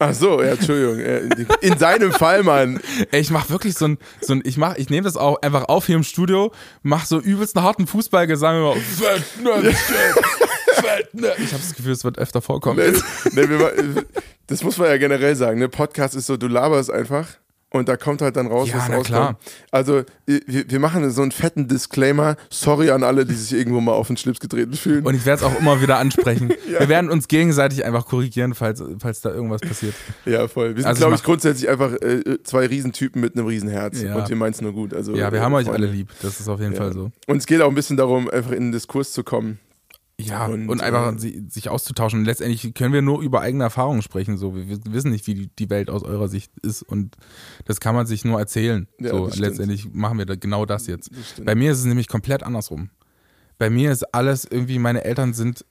[0.00, 1.48] Ach so, ja, Entschuldigung.
[1.60, 2.80] In seinem Fall, Mann.
[3.10, 5.64] Ey, ich mach wirklich so ein, so ein ich mach, ich nehme das auch einfach
[5.64, 8.76] auf hier im Studio, mach so übelst einen harten Fußballgesang über.
[11.38, 12.78] Ich habe das Gefühl, es wird öfter vorkommen.
[12.78, 12.92] Nee,
[13.32, 14.04] nee, wir,
[14.46, 15.58] das muss man ja generell sagen.
[15.58, 15.68] Ne?
[15.68, 17.26] Podcast ist so, du laberst einfach
[17.70, 19.06] Und da kommt halt dann raus, Ja, was rauskommt.
[19.06, 19.38] klar.
[19.70, 22.36] Also, wir, wir machen so einen fetten Disclaimer.
[22.48, 25.04] Sorry an alle, die sich irgendwo mal auf den Schlips getreten fühlen.
[25.04, 26.48] Und ich werde es auch immer wieder ansprechen.
[26.66, 29.94] Wir werden uns gegenseitig einfach korrigieren, falls, falls da irgendwas passiert.
[30.24, 30.76] ja, voll.
[30.76, 34.00] Wir sind, Also glaube ich ich, grundsätzlich einfach äh, zwei Riesentypen mit einem Riesenherz.
[34.00, 34.14] Ja.
[34.16, 34.94] Und wir meinen es nur gut.
[34.94, 35.86] Also, Ja, wir äh, haben euch Freunde.
[35.88, 36.08] alle lieb.
[36.22, 36.78] Das ist auf jeden Ja.
[36.78, 37.10] Fall so.
[37.26, 39.58] Und es geht auch ein bisschen darum, einfach in den Diskurs zu kommen.
[40.20, 42.24] Ja, und, Und, einfach äh, si- sich auszutauschen.
[42.24, 44.36] Letztendlich können wir nur über eigene Erfahrungen sprechen.
[44.36, 47.16] So, wir wissen nicht, wie die, Welt aus eurer Sicht ist und
[47.66, 48.88] das kann man sich nur erzählen.
[48.98, 49.40] Ja, so, stimmt.
[49.46, 51.10] letztendlich machen wir da genau das jetzt.
[51.36, 51.44] Das.
[51.44, 52.90] Bei mir ist es nämlich komplett andersrum.
[53.58, 55.64] Bei mir ist alles irgendwie, meine Eltern sind,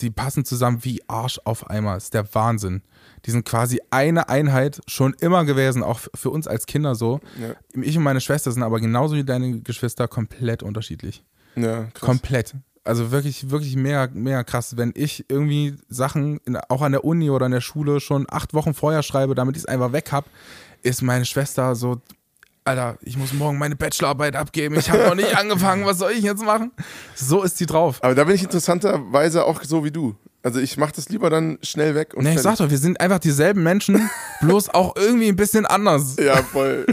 [0.00, 1.96] die passen zusammen wie Arsch auf Eimer.
[1.96, 2.82] Ist der Wahnsinn.
[3.26, 7.20] Die sind quasi eine Einheit schon immer gewesen, auch für uns als Kinder so.
[7.40, 11.22] Ja, Ich und meine Schwester sind aber genauso wie deine Geschwister komplett unterschiedlich.
[11.56, 12.00] ja krass.
[12.00, 12.54] Komplett.
[12.88, 14.78] Also wirklich, wirklich mehr, mehr krass.
[14.78, 18.54] Wenn ich irgendwie Sachen in, auch an der Uni oder in der Schule schon acht
[18.54, 20.24] Wochen vorher schreibe, damit ich es einfach weg hab,
[20.82, 22.00] ist meine Schwester so,
[22.64, 24.76] Alter, ich muss morgen meine Bachelorarbeit abgeben.
[24.76, 25.84] Ich habe noch nicht angefangen.
[25.84, 26.70] Was soll ich jetzt machen?
[27.14, 27.98] So ist sie drauf.
[28.02, 30.16] Aber da bin ich interessanterweise auch so wie du.
[30.42, 33.02] Also ich mache das lieber dann schnell weg und Ne, ich sag doch, wir sind
[33.02, 34.08] einfach dieselben Menschen,
[34.40, 36.16] bloß auch irgendwie ein bisschen anders.
[36.18, 36.86] Ja, voll.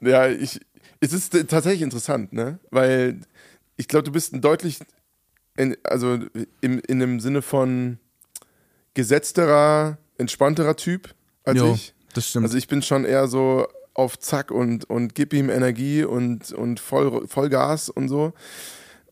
[0.00, 0.60] ja, ja, ich,
[1.00, 2.60] es ist tatsächlich interessant, ne?
[2.70, 3.18] Weil
[3.76, 4.78] ich glaube, du bist ein deutlich,
[5.56, 6.18] in, also
[6.60, 7.98] im, in einem Sinne von
[8.94, 11.94] gesetzterer, entspannterer Typ als Jo, ich.
[12.14, 12.44] das stimmt.
[12.46, 16.80] Also ich bin schon eher so auf Zack und, und gib ihm Energie und, und
[16.80, 18.32] voll, voll Gas und so.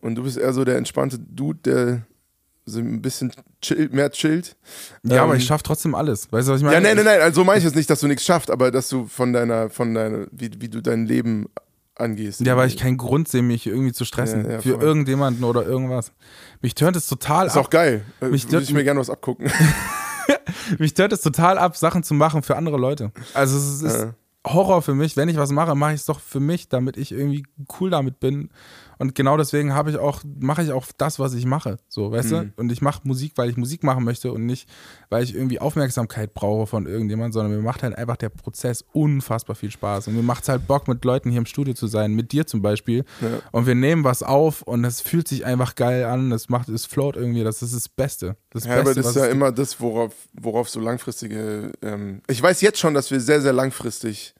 [0.01, 2.03] Und du bist eher so der entspannte Dude, der
[2.64, 4.57] so ein bisschen chill, mehr chillt.
[5.03, 6.31] ja, aber Ähm, ich schaff trotzdem alles.
[6.33, 6.77] Weißt du, was ich meine?
[6.77, 8.70] ja, nein, nein, nein, also so meine ich es nicht, dass du nichts schaffst, aber
[8.70, 11.46] dass du von deiner, von deiner, wie, wie du dein Leben
[12.01, 12.41] angehst.
[12.41, 14.45] Ja, weil ich keinen Grund sehe, mich irgendwie zu stressen.
[14.45, 14.83] Ja, ja, für voll.
[14.83, 16.13] irgendjemanden oder irgendwas.
[16.63, 17.67] Mich tönt es total Ist ab.
[17.67, 18.05] auch geil.
[18.21, 19.51] Äh, Mich Würde ich mir gerne was abgucken.
[20.79, 23.13] Mich tönt es total ab, Sachen zu machen für andere Leute.
[23.35, 24.15] Also es ist Ja.
[24.47, 25.17] Horror für mich.
[25.19, 27.45] Wenn ich was mache, mache ich es doch für mich, damit ich irgendwie
[27.79, 28.51] cool damit bin.
[29.01, 31.79] Und genau deswegen habe ich auch, mache ich auch das, was ich mache.
[31.89, 32.53] So, weißt Mhm.
[32.55, 32.61] du?
[32.61, 34.69] Und ich mache Musik, weil ich Musik machen möchte und nicht,
[35.09, 39.57] weil ich irgendwie Aufmerksamkeit brauche von irgendjemand, sondern mir macht halt einfach der Prozess unfassbar
[39.57, 40.09] viel Spaß.
[40.09, 42.47] Und mir macht es halt Bock, mit Leuten hier im Studio zu sein, mit dir
[42.47, 43.05] zum Beispiel.
[43.23, 43.29] Ja.
[43.53, 46.31] Und wir nehmen was auf und es fühlt sich einfach geil an.
[46.33, 47.43] Es macht, es float irgendwie.
[47.43, 48.37] Das ist das Beste.
[48.51, 51.73] Das Ja, aber Beste, das was ist ja immer das, worauf, worauf so langfristige.
[51.81, 54.35] Ähm, ich weiß jetzt schon, dass wir sehr, sehr langfristig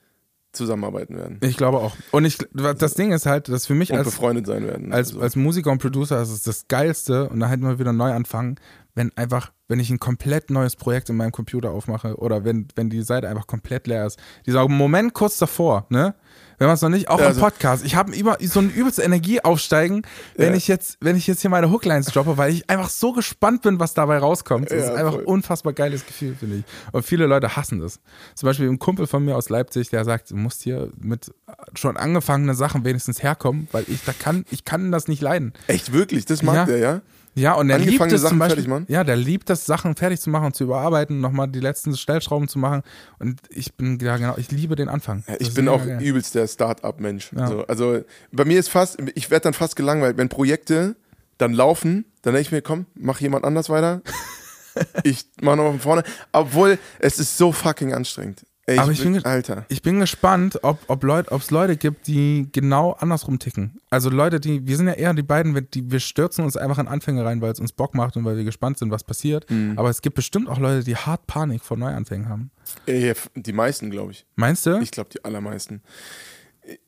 [0.51, 1.37] zusammenarbeiten werden.
[1.41, 1.95] Ich glaube auch.
[2.11, 4.91] Und ich, das Ding ist halt, dass für mich Und als, befreundet sein werden.
[4.91, 7.93] als, Also, als Musiker und Producer ist es das Geilste und da halt mal wieder
[7.93, 8.55] neu anfangen,
[8.95, 12.89] wenn einfach, wenn ich ein komplett neues Projekt in meinem Computer aufmache oder wenn, wenn
[12.89, 14.19] die Seite einfach komplett leer ist.
[14.45, 16.13] Dieser Moment kurz davor, ne?
[16.57, 17.83] Wenn man es noch nicht, auch Ja, im also- Podcast.
[17.83, 20.03] Ich habe immer so eine übelste Energie aufsteigen,
[20.35, 20.55] wenn Ja.
[20.57, 23.79] ich jetzt, wenn ich jetzt hier meine Hooklines droppe, weil ich einfach so gespannt bin,
[23.79, 24.69] was dabei rauskommt.
[24.69, 25.21] Das Ja, ist einfach voll.
[25.21, 26.63] ein unfassbar geiles Gefühl, finde ich.
[26.91, 27.99] Und viele Leute hassen das.
[28.35, 31.33] Zum Beispiel ein Kumpel von mir aus Leipzig, der sagt, du musst hier mit
[31.73, 35.53] schon angefangenen Sachen wenigstens herkommen, weil ich da kann, ich kann das nicht leiden.
[35.65, 36.65] echt wirklich, das mag Ja.
[36.65, 37.01] der, ja?
[37.33, 38.85] Ja, und er liebt es zum Sachen Beispiel, fertig machen?
[38.89, 42.47] ja, der liebt es, Sachen fertig zu machen und zu überarbeiten, nochmal die letzten Stellschrauben
[42.49, 42.81] zu machen.
[43.19, 45.23] Und ich bin, ja genau, ich liebe den Anfang.
[45.27, 46.01] Ja, Das Ich bin auch geil.
[46.01, 47.31] übelst der Start-up-Mensch.
[47.35, 47.47] Ja.
[47.47, 50.95] So, also bei mir ist fast, ich werde dann fast gelangweilt, wenn Projekte
[51.37, 54.01] dann laufen, dann denke ich mir, komm, mach jemand anders weiter.
[55.03, 56.03] ich mach nochmal von vorne.
[56.33, 58.45] Obwohl, es ist so fucking anstrengend.
[58.71, 59.65] Ey, Aber ich bin ge- Alter.
[59.69, 63.79] Ich bin gespannt, ob es ob Leut, Leute gibt, die genau andersrum ticken.
[63.89, 66.77] Also Leute, die, wir sind ja eher die beiden, wir- die, wir stürzen uns einfach
[66.79, 69.49] in Anfänge rein, weil es uns Bock macht und weil wir gespannt sind, was passiert.
[69.49, 69.73] Mhm.
[69.77, 72.51] Aber es gibt bestimmt auch Leute, die hart Panik vor Neuanfängen haben.
[72.85, 74.25] Ey, die meisten, glaube ich.
[74.35, 74.79] Meinst du?
[74.79, 75.81] Ich glaube, die allermeisten.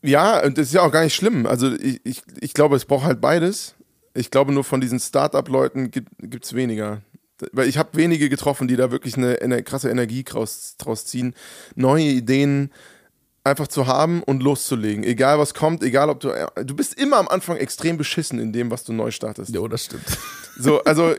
[0.01, 1.45] Ja, und das ist ja auch gar nicht schlimm.
[1.45, 3.75] Also ich, ich, ich glaube, es braucht halt beides.
[4.13, 7.01] Ich glaube, nur von diesen Start-up-Leuten gibt es weniger.
[7.51, 11.33] Weil ich habe wenige getroffen, die da wirklich eine, eine krasse Energie draus, draus ziehen,
[11.75, 12.71] neue Ideen
[13.43, 15.03] einfach zu haben und loszulegen.
[15.03, 16.31] Egal was kommt, egal ob du.
[16.63, 19.53] Du bist immer am Anfang extrem beschissen in dem, was du neu startest.
[19.53, 20.05] jo, das stimmt.
[20.55, 21.15] So, also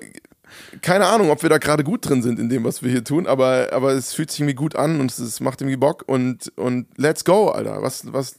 [0.80, 3.26] keine Ahnung, ob wir da gerade gut drin sind in dem, was wir hier tun,
[3.26, 6.52] aber, aber es fühlt sich irgendwie gut an und es, es macht irgendwie Bock und,
[6.56, 7.82] und let's go, Alter.
[7.82, 8.36] Was, was,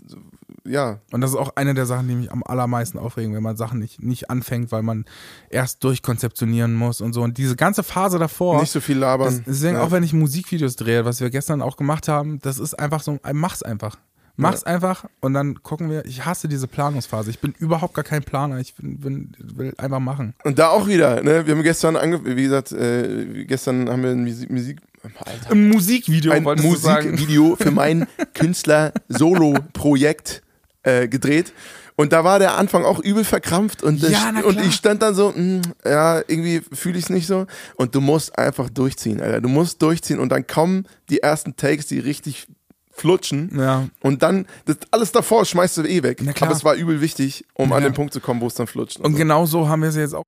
[0.65, 0.99] ja.
[1.11, 3.79] Und das ist auch eine der Sachen, die mich am allermeisten aufregen, wenn man Sachen
[3.79, 5.05] nicht, nicht anfängt, weil man
[5.49, 7.21] erst durchkonzeptionieren muss und so.
[7.21, 8.59] Und diese ganze Phase davor.
[8.59, 9.27] Nicht so viel labern.
[9.27, 9.83] das, deswegen, ja.
[9.83, 13.19] auch wenn ich Musikvideos drehe, was wir gestern auch gemacht haben, das ist einfach so,
[13.23, 13.97] äh, mach's einfach.
[14.37, 16.05] Mach's einfach und dann gucken wir.
[16.05, 17.29] Ich hasse diese Planungsphase.
[17.29, 18.59] Ich bin überhaupt gar kein Planer.
[18.59, 20.33] Ich bin, bin, will einfach machen.
[20.43, 21.47] Und da auch wieder, ne?
[21.47, 24.81] Wir haben gestern ange wie gesagt, äh, gestern haben wir ein Musik, Musik
[25.23, 26.43] Alter, Ein Musikvideo, ein.
[26.43, 30.41] Musikvideo für mein Künstler-Solo-Projekt
[30.85, 31.53] äh, gedreht.
[31.97, 35.15] Und da war der Anfang auch übel verkrampft und, Ja, na und ich stand dann
[35.15, 37.47] so, mh, ja, irgendwie fühle ich es nicht so.
[37.75, 39.39] Und du musst einfach durchziehen, Alter.
[39.39, 42.47] Du musst durchziehen und dann kommen die ersten Takes, die richtig
[42.91, 43.49] flutschen.
[43.57, 43.87] Ja.
[44.01, 46.21] Und dann, das, alles davor schmeißt du eh weg.
[46.41, 47.89] Aber es war übel wichtig, um an Ja.
[47.89, 48.99] den Punkt zu kommen, wo es dann flutscht.
[48.99, 49.17] Und so.
[49.17, 50.23] genau so haben wir sie jetzt auch.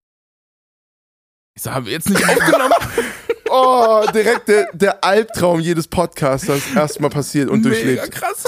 [1.54, 2.74] Ich habe jetzt nicht aufgenommen.
[3.50, 8.12] Oh, direkt der, der Albtraum jedes Podcasters erstmal passiert und Mega durchlebt.
[8.12, 8.44] krass.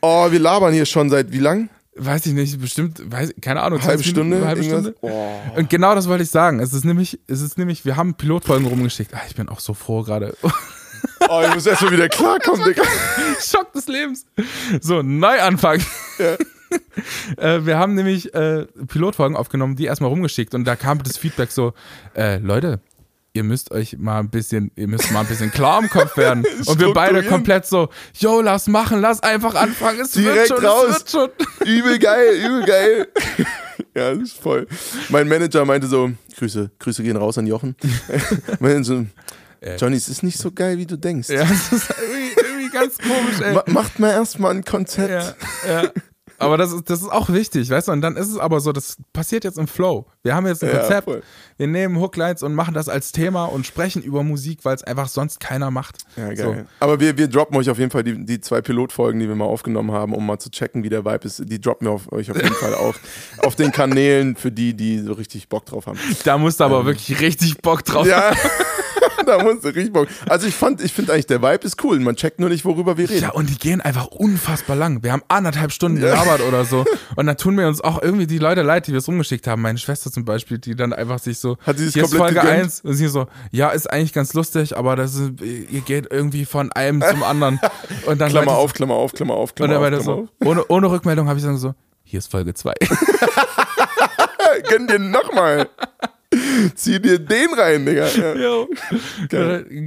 [0.00, 1.70] Oh, wir labern hier schon seit wie lang?
[2.00, 4.36] Weiß ich nicht, bestimmt, weiß, keine Ahnung, Halbe 20 Stunde?
[4.36, 4.62] Minuten, halbe?
[4.62, 4.94] Stunde.
[5.00, 5.32] Oh.
[5.56, 6.60] Und genau das wollte ich sagen.
[6.60, 9.12] Es ist nämlich, es ist nämlich, wir haben Pilotfolgen rumgeschickt.
[9.14, 10.36] Ah, ich bin auch so froh gerade.
[11.28, 12.84] oh, ich muss erstmal wieder klarkommen, Digga.
[13.40, 14.26] Schock des Lebens.
[14.80, 15.80] So, Neuanfang.
[17.36, 21.50] äh, wir haben nämlich äh, Pilotfolgen aufgenommen, die erstmal rumgeschickt und da kam das Feedback
[21.50, 21.72] so,
[22.14, 22.80] äh, Leute,
[23.32, 26.44] ihr müsst euch mal ein bisschen, ihr müsst mal ein bisschen klar im Kopf werden.
[26.66, 30.66] Und wir beide komplett so, yo, lass machen, lass einfach anfangen, es Direkt wird schon,
[30.66, 30.86] raus.
[30.88, 31.66] es wird schon.
[31.66, 33.08] Übel geil, übel geil.
[33.94, 34.66] Ja, das ist voll.
[35.08, 37.74] Mein Manager meinte so, Grüße, Grüße gehen raus an Jochen.
[38.82, 39.06] so,
[39.78, 41.28] Johnny, es ist nicht so geil, wie du denkst.
[41.28, 43.54] Ja, das ist irgendwie, irgendwie ganz komisch, ey.
[43.54, 45.36] Ma macht mal erstmal ein Konzept.
[45.66, 45.90] Ja, ja.
[46.38, 47.92] Aber das ist, das ist auch wichtig, weißt du?
[47.92, 50.06] Und dann ist es aber so, das passiert jetzt im Flow.
[50.22, 51.22] Wir haben jetzt ein Ja, Konzept, voll.
[51.58, 55.08] Wir nehmen Hooklines und machen das als Thema und sprechen über Musik, weil es einfach
[55.08, 55.98] sonst keiner macht.
[56.16, 56.36] Ja, geil.
[56.36, 56.56] So.
[56.80, 59.44] Aber wir, wir droppen euch auf jeden Fall die, die zwei Pilotfolgen, die wir mal
[59.44, 61.42] aufgenommen haben, um mal zu checken, wie der Vibe ist.
[61.44, 62.94] Die droppen wir auf, euch auf jeden Fall auch
[63.44, 65.98] auf den Kanälen für die, die so richtig Bock drauf haben.
[66.24, 68.10] Da musst du aber wirklich richtig Bock drauf Ähm.
[68.10, 68.32] Ja,
[69.26, 70.08] da musst du richtig Bock.
[70.28, 71.98] Also ich fand, ich finde eigentlich, der Vibe ist cool.
[72.00, 73.22] Man checkt nur nicht, worüber wir reden.
[73.22, 75.02] Ja, und die gehen einfach unfassbar lang.
[75.02, 76.84] Wir haben anderthalb Stunden gelabert oder so.
[77.16, 79.62] Und dann tun wir uns auch irgendwie die Leute leid, die wir es rumgeschickt haben.
[79.62, 82.34] Meine Schwester zum Beispiel, die dann einfach sich so, Hat sie sich hier ist Folge
[82.34, 82.60] gegönnt?
[82.60, 86.44] 1 und sie so, ja, ist eigentlich ganz lustig, aber das ist, ihr geht irgendwie
[86.44, 87.60] von einem zum anderen.
[88.06, 90.46] Und dann Klammer auf, Klammer auf, Klammer auf, Und Klammer dann auf, er Klammer so,
[90.46, 92.70] ohne, ohne Rückmeldung habe ich dann so, hier ist Folge 2.
[92.70, 92.88] auf.
[94.68, 95.68] Gönn dir nochmal.
[96.74, 98.06] Zieh dir den rein, Digga.
[98.08, 98.66] Ja.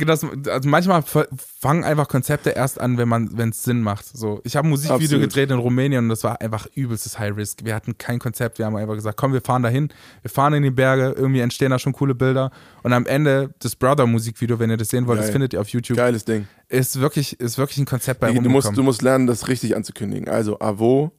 [0.05, 4.05] das, also manchmal fangen einfach Konzepte erst an, wenn man, wenn es Sinn macht.
[4.05, 5.21] So, ich habe ein Musikvideo Absolut.
[5.29, 7.63] gedreht in Rumänien und das war einfach übelstes High Risk.
[7.63, 9.89] Wir hatten kein Konzept, wir haben einfach gesagt, komm, wir fahren dahin,
[10.21, 12.51] wir fahren in die Berge, irgendwie entstehen da schon coole Bilder
[12.83, 15.33] und am Ende das Brother Musikvideo, wenn ihr das sehen wollt, das Geil.
[15.33, 16.47] findet ihr auf YouTube, Geiles Ding.
[16.69, 20.27] ist wirklich, ist wirklich ein Konzept bei Du musst, du musst lernen, das richtig anzukündigen.
[20.27, 21.11] Also Avo,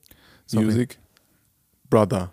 [0.47, 0.65] Sorry.
[0.67, 0.99] Music,
[1.89, 2.33] Brother.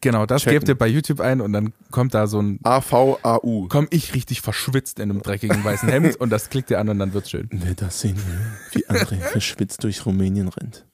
[0.00, 0.58] Genau, das checken.
[0.58, 3.68] gebt ihr bei YouTube ein und dann kommt da so ein A-V-A-U.
[3.68, 6.98] komm ich richtig verschwitzt in einem dreckigen weißen Hemd und das klickt ihr an und
[6.98, 7.48] dann wird's schön.
[7.50, 8.40] Wer das sehen will,
[8.72, 10.86] wie André verschwitzt durch Rumänien rennt.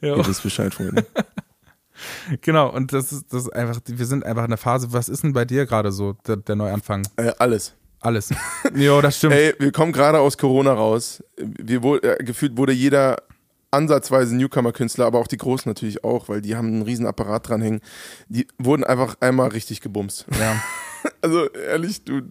[0.00, 0.16] Ja.
[0.16, 1.06] Ihr wisst Bescheid, Freunde.
[2.40, 5.22] Genau, und das ist, das ist einfach, wir sind einfach in der Phase, was ist
[5.22, 7.06] denn bei dir gerade so, der, der Neuanfang?
[7.16, 7.74] Äh, alles.
[8.00, 8.30] Alles.
[8.74, 9.34] jo, das stimmt.
[9.34, 11.22] Ey, wir kommen gerade aus Corona raus.
[11.36, 13.18] Wir äh, gefühlt wurde jeder
[13.72, 17.80] ansatzweise Newcomer-Künstler, aber auch die Großen natürlich auch, weil die haben einen riesen Apparat dranhängen.
[18.28, 20.26] Die wurden einfach einmal richtig gebumst.
[20.38, 20.62] Ja.
[21.20, 22.22] Also ehrlich, du,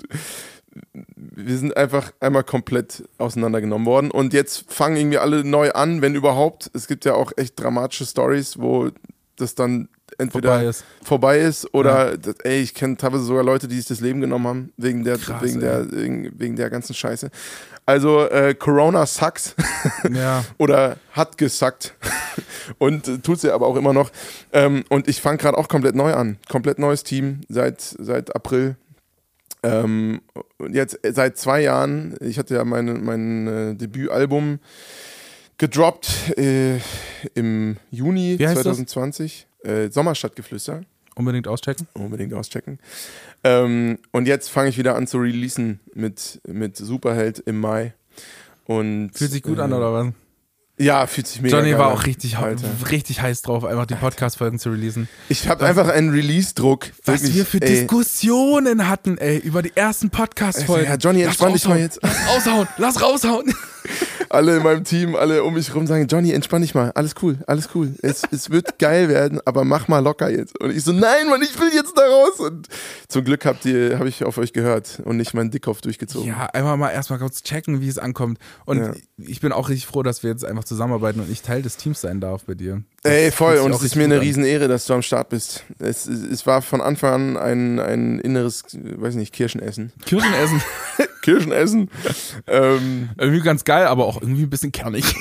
[1.16, 6.16] wir sind einfach einmal komplett auseinandergenommen worden und jetzt fangen irgendwie alle neu an, wenn
[6.16, 6.72] überhaupt.
[6.74, 8.90] Es gibt ja auch echt dramatische Stories, wo
[9.36, 9.90] das dann
[10.22, 10.86] entweder Vorbei ist.
[11.04, 14.48] vorbei ist oder das, ey, ich kenne teilweise sogar Leute, die sich das Leben genommen
[14.48, 15.60] haben wegen der Krass, wegen ey.
[15.62, 17.30] der wegen, wegen der ganzen Scheiße.
[17.86, 19.56] Also äh, Corona sucks
[20.14, 20.46] Ja.
[20.58, 21.96] oder hat gesackt
[22.78, 24.12] und äh, tut sie aber auch immer noch.
[24.54, 28.76] Ähm, und ich fange gerade auch komplett neu an, komplett neues Team seit seit April.
[29.64, 30.22] Ähm,
[30.58, 34.60] und jetzt äh, seit zwei Jahren, ich hatte ja meine, mein äh, Debütalbum
[35.58, 36.80] gedroppt äh,
[37.36, 38.78] im Juni Wie heißt das?
[38.78, 39.48] 2020.
[39.64, 40.82] Äh, Sommerstadtgeflüster.
[41.16, 41.88] Unbedingt auschecken.
[41.94, 42.80] Unbedingt auschecken.
[43.44, 47.94] Ähm, und jetzt fange ich wieder an zu releasen mit, mit Superheld im Mai.
[48.66, 50.08] Und, Fühlt sich gut äh, an, oder was?
[50.78, 51.94] Ja, fühlt sich mega Johnny war an.
[51.98, 52.68] auch richtig, Alter.
[52.90, 55.08] richtig heiß drauf, einfach die Podcast-Folgen zu releasen.
[55.30, 56.88] Ich habe einfach einen Release-Druck.
[57.06, 57.68] Was Wirklich, wir für ey.
[57.68, 60.86] Diskussionen hatten, ey, über die ersten Podcast-Folgen.
[60.90, 62.00] Ja, Johnny, entspann dich mal jetzt.
[62.02, 63.54] Lass raushauen, lass raushauen.
[64.30, 67.38] Alle in meinem Team, alle um mich rum sagen, Johnny, entspann dich mal, alles cool,
[67.48, 67.94] alles cool.
[68.02, 70.58] Es, es wird geil werden, aber mach mal locker jetzt.
[70.62, 72.40] Und ich so, nein, Mann, ich will jetzt da raus.
[72.40, 72.68] Und
[73.10, 76.30] zum Glück habt ihr, habe ich auf euch gehört und nicht meinen Dickkopf durchgezogen.
[76.30, 78.38] Ja, einfach mal erstmal kurz checken, wie es ankommt.
[78.66, 78.94] Und Ja.
[79.18, 82.00] ich bin auch richtig froh, dass wir jetzt einfach zusammenarbeiten und ich Teil des Teams
[82.00, 82.84] sein darf bei dir.
[83.04, 83.58] Ey, voll.
[83.58, 84.22] Und es ist mir eine.
[84.22, 85.64] Riesenehre, dass du am Start bist.
[85.80, 89.92] Es, es war von Anfang an ein, ein inneres, weiß nicht, Kirschenessen.
[90.06, 90.62] Kirschenessen.
[91.24, 91.90] Kirschenessen.
[92.48, 95.04] ähm, irgendwie ganz geil, aber auch irgendwie ein bisschen kernig.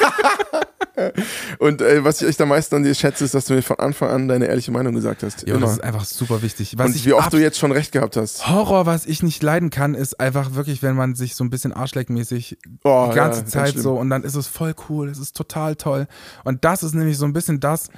[1.58, 3.78] und äh, was ich echt am meisten an dir schätze, ist, dass du mir von
[3.78, 5.46] Anfang an deine ehrliche Meinung gesagt hast.
[5.46, 6.76] Ja, das ist einfach super wichtig.
[6.76, 8.48] Was und ich wie oft du jetzt schon recht gehabt hast.
[8.48, 11.72] Horror, was ich nicht leiden kann, ist einfach wirklich, wenn man sich so ein bisschen
[11.72, 15.36] arschleckmäßig Oh, die ganze ja, Zeit so und dann ist es voll cool, es ist
[15.36, 16.06] total toll.
[16.44, 17.88] Und das ist nämlich so ein bisschen das,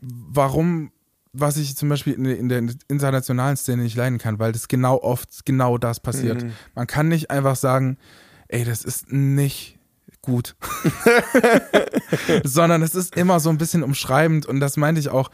[0.00, 0.92] warum,
[1.32, 4.68] was ich zum Beispiel in, der- in der internationalen Szene nicht leiden kann, weil das
[4.68, 6.42] genau oft genau das passiert.
[6.44, 6.52] Mhm.
[6.74, 7.96] Man kann nicht einfach sagen,
[8.48, 9.78] ey, das ist nicht
[10.22, 10.54] gut.
[12.44, 15.30] Sondern es ist immer so ein bisschen umschreibend und das meinte ich auch.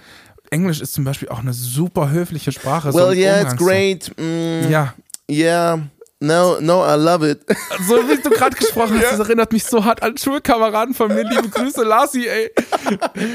[0.50, 2.90] Englisch ist zum Beispiel auch eine super höfliche Sprache.
[2.90, 3.66] so Well, im yeah, it's Umgangston.
[3.66, 4.12] great.
[4.16, 4.94] Mm, Ja,
[5.30, 5.80] Yeah.
[6.20, 7.40] No, no, I love it.
[7.86, 11.22] so wie du gerade gesprochen hast, das erinnert mich so hart an Schulkameraden von mir.
[11.22, 12.50] Liebe Grüße, Lassi, ey.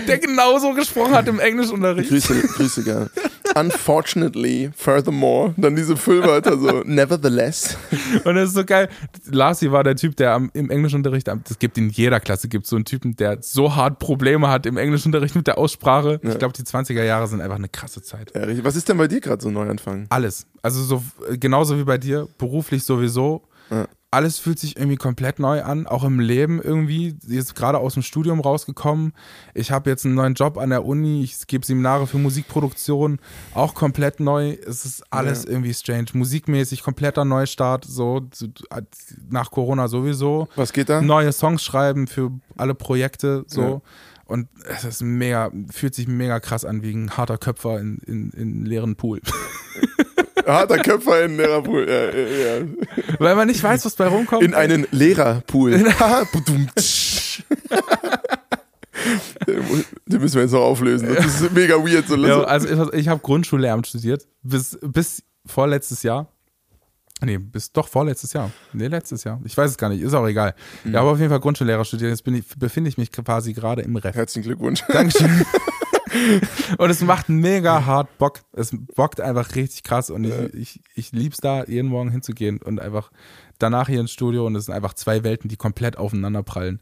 [0.08, 2.10] Der genauso gesprochen hat im Englischunterricht.
[2.10, 3.10] Grüße, Grüße gerne.
[3.56, 7.78] Unfortunately, furthermore, dann diese Füllwörter so, nevertheless.
[8.24, 8.90] Und das ist so geil.
[9.26, 12.76] Larsi war der Typ, der am, im Englischunterricht, das gibt in jeder Klasse, gibt so
[12.76, 16.20] einen Typen, der so hart Probleme hat im Englischunterricht mit der Aussprache.
[16.24, 18.32] Ich glaube, die 20er Jahre sind einfach eine krasse Zeit.
[18.36, 18.48] Ja.
[18.64, 20.08] Was ist denn bei dir gerade so ein Neuanfang?
[20.10, 20.48] Alles.
[20.62, 23.44] Also so äh, genauso wie bei dir, beruflich sowieso.
[23.70, 23.88] Ja.
[24.14, 27.16] Alles fühlt sich irgendwie komplett neu an, auch im Leben irgendwie.
[27.28, 29.14] Jetzt gerade aus dem Studium rausgekommen.
[29.56, 31.24] Ich habe jetzt einen neuen Job an der Uni.
[31.24, 33.20] Ich gebe Seminare für Musikproduktion,
[33.56, 34.52] auch komplett neu.
[34.68, 35.50] Es ist alles Ja.
[35.50, 36.06] irgendwie strange.
[36.14, 38.22] Musikmäßig kompletter Neustart, so
[39.32, 40.48] nach Corona sowieso.
[40.56, 41.02] Was geht da?
[41.02, 43.62] Neue Songs schreiben für alle Projekte, so.
[43.62, 43.82] Ja.
[44.26, 48.30] Und es ist mega, fühlt sich mega krass an, wie ein harter Köpfer in, in,
[48.32, 49.22] in leeren Pool.
[50.46, 51.88] Harter Köpfer in Lehrerpool.
[51.88, 52.68] Ja, ja, ja.
[53.20, 54.44] Weil man nicht weiß, was bei rumkommt.
[54.44, 55.72] In einen Lehrerpool.
[60.06, 61.14] Den müssen wir jetzt noch auflösen.
[61.14, 62.08] Das ist mega weird.
[62.08, 66.28] So ja, also ich, ich habe Grundschullehramt studiert, bis, bis vorletztes Jahr.
[67.22, 68.52] Nee, bis doch vorletztes Jahr.
[68.74, 69.40] Nee, letztes Jahr.
[69.46, 70.56] Ich weiß es gar nicht, ist auch egal.
[70.84, 72.12] Ja, aber auf jeden Fall Grundschullehrer studiert.
[72.12, 74.16] Jetzt bin ich, befinde ich mich quasi gerade im Ref.
[74.16, 74.84] Herzlichen Glückwunsch.
[74.88, 75.30] Dankeschön.
[76.78, 78.42] und es macht mega hart Bock.
[78.54, 82.80] Es bockt einfach richtig krass und ich, ich, ich lieb's da, jeden Morgen hinzugehen und
[82.80, 83.12] einfach
[83.60, 86.80] danach hier ins Studio und es sind einfach zwei Welten, die komplett aufeinander prallen.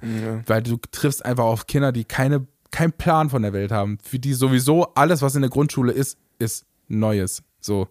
[0.47, 3.97] Weil du triffst einfach auf Kinder, die keine, keinen Plan von der Welt haben.
[4.03, 7.43] Für die sowieso alles, was in der Grundschule ist, ist Neues.
[7.59, 7.87] So.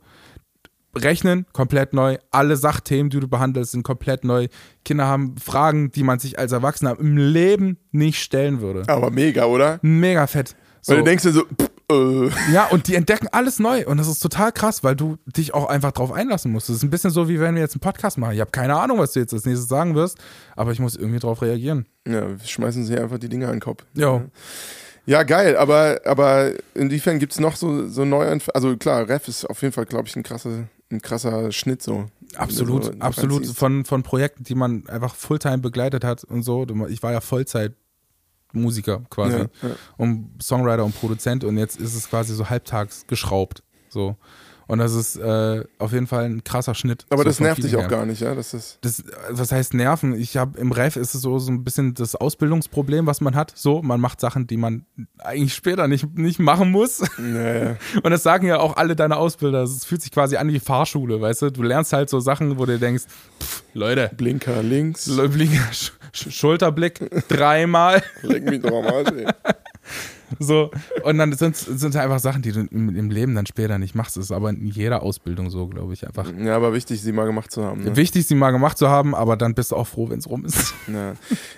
[0.97, 2.19] Rechnen, komplett neu.
[2.33, 4.49] Alle Sachthemen, die du behandelst, sind komplett neu.
[4.85, 8.83] Kinder haben Fragen, die man sich als Erwachsener im Leben nicht stellen würde.
[8.89, 9.79] Aber mega, oder?
[9.83, 10.57] Mega fett.
[10.83, 10.93] So.
[10.93, 13.87] Weil du denkst dir so, pff, äh, Ja, und die entdecken alles neu.
[13.87, 16.69] Und das ist total krass, weil du dich auch einfach drauf einlassen musst.
[16.69, 18.35] Das ist ein bisschen so, wie wenn wir jetzt einen Podcast machen.
[18.35, 20.19] Ich habe keine Ahnung, was du jetzt als nächstes sagen wirst,
[20.57, 21.87] aber ich muss irgendwie drauf reagieren.
[22.07, 23.85] ja, wir schmeißen sie einfach die Dinge an den Kopf.
[23.95, 24.23] Jo.
[25.07, 29.45] Ja, geil, aber, aber inwiefern gibt es noch so, so neue, also klar, Ref ist
[29.49, 32.07] auf jeden Fall, glaube ich, ein krasser, ein krasser Schnitt so.
[32.37, 33.47] Absolut, so absolut.
[33.47, 36.65] Von, von Projekten, die man einfach Fulltime begleitet hat und so.
[36.89, 37.21] Ich war ja
[38.53, 39.39] Vollzeit-Musiker quasi.
[39.39, 39.75] Ja, ja.
[39.97, 43.63] Und Songwriter und Produzent und jetzt ist es quasi so halbtags geschraubt.
[43.89, 44.17] So.
[44.71, 47.05] Und das ist äh, auf jeden Fall ein krasser Schnitt.
[47.11, 48.37] Aber so das nervt dich auch gar nicht, ja?
[48.37, 50.15] Das ist, das, was heißt nerven?
[50.15, 53.53] Ich habe im Ref ist es so, so ein bisschen das Ausbildungsproblem, was man hat.
[53.57, 54.87] So, man macht Sachen, die man
[55.19, 57.03] eigentlich später nicht, nicht machen muss.
[57.19, 57.79] naja.
[58.05, 59.65] Und das sagen ja auch alle deine Ausbilder.
[59.65, 61.51] Es fühlt sich quasi an wie Fahrschule, weißt du?
[61.51, 63.07] Du lernst halt so Sachen, wo du denkst,
[63.43, 65.11] pff, Leute, Blinker links,
[65.73, 68.05] Sch Sch Schulterblick dreimal.
[68.23, 69.27] leck mich doch am Arsch, ey.
[70.39, 70.71] So.
[71.03, 74.17] Und dann sind es einfach Sachen, die du im, im Leben dann später nicht machst.
[74.17, 76.33] Das ist aber in jeder Ausbildung so, glaube ich, einfach.
[76.39, 77.85] Ja, aber wichtig, sie mal gemacht zu haben.
[77.85, 77.97] Ne?
[77.97, 80.45] Wichtig, sie mal gemacht zu haben, aber dann bist du auch froh, wenn es rum
[80.45, 80.75] ist.
[80.91, 81.13] Ja.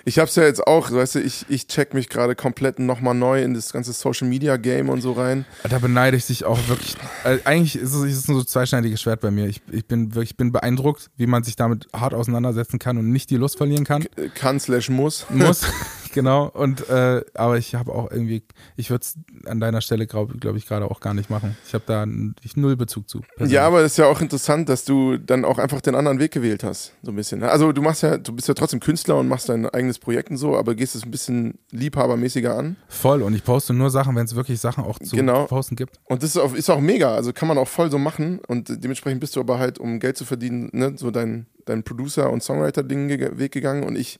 [0.05, 3.41] Ich hab's ja jetzt auch, weißt du, ich, ich check mich gerade komplett nochmal neu
[3.41, 5.45] in das ganze Social Media Game und so rein.
[5.67, 6.95] Da beneide ich dich auch wirklich.
[7.23, 9.47] Äh, eigentlich ist es, ist es ein so zweischneidiges Schwert bei mir.
[9.47, 13.11] Ich, ich bin wirklich ich bin beeindruckt, wie man sich damit hart auseinandersetzen kann und
[13.11, 14.01] nicht die Lust verlieren kann.
[14.15, 15.27] Äh, Kann slash muss.
[15.29, 15.61] Muss.
[16.13, 16.47] genau.
[16.49, 18.43] Und äh, aber ich habe auch irgendwie,
[18.77, 21.57] ich würde es an deiner Stelle, glaube glaub ich, gerade auch gar nicht machen.
[21.67, 22.05] Ich habe da
[22.43, 23.19] ich null Bezug zu.
[23.35, 23.53] persönlich.
[23.53, 26.31] Ja, aber es ist ja auch interessant, dass du dann auch einfach den anderen Weg
[26.31, 26.93] gewählt hast.
[27.01, 27.39] So ein bisschen.
[27.41, 27.49] ne?
[27.51, 30.37] Also du machst ja, du bist ja trotzdem Künstler und machst dein eigenes Projekt und
[30.37, 32.75] so, aber gehst es ein bisschen liebhabermäßiger an.
[32.87, 33.21] Voll.
[33.21, 35.45] Und ich poste nur Sachen, wenn es wirklich Sachen auch zu Genau.
[35.45, 35.99] posten gibt.
[36.05, 37.13] Und das ist auch, ist auch mega.
[37.13, 38.39] Also kann man auch voll so machen.
[38.47, 42.29] Und dementsprechend bist du aber halt, um Geld zu verdienen, ne, so dein, dein Producer-
[42.31, 43.83] und Songwriter-Ding-Weg gegangen.
[43.83, 44.19] Und ich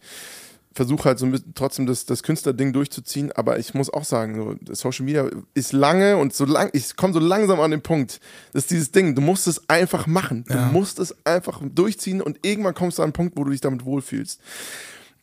[0.73, 3.31] versuche halt so ein bisschen trotzdem das, das Künstlerding durchzuziehen.
[3.31, 6.95] Aber ich muss auch sagen, so, das Social Media ist lange und so lang, ich
[6.95, 8.19] komme so langsam an den Punkt.
[8.53, 10.43] Das ist dieses Ding, du musst es einfach machen.
[10.47, 10.71] Du Ja.
[10.71, 13.85] musst es einfach durchziehen und irgendwann kommst du an einen Punkt, wo du dich damit
[13.85, 14.41] wohlfühlst.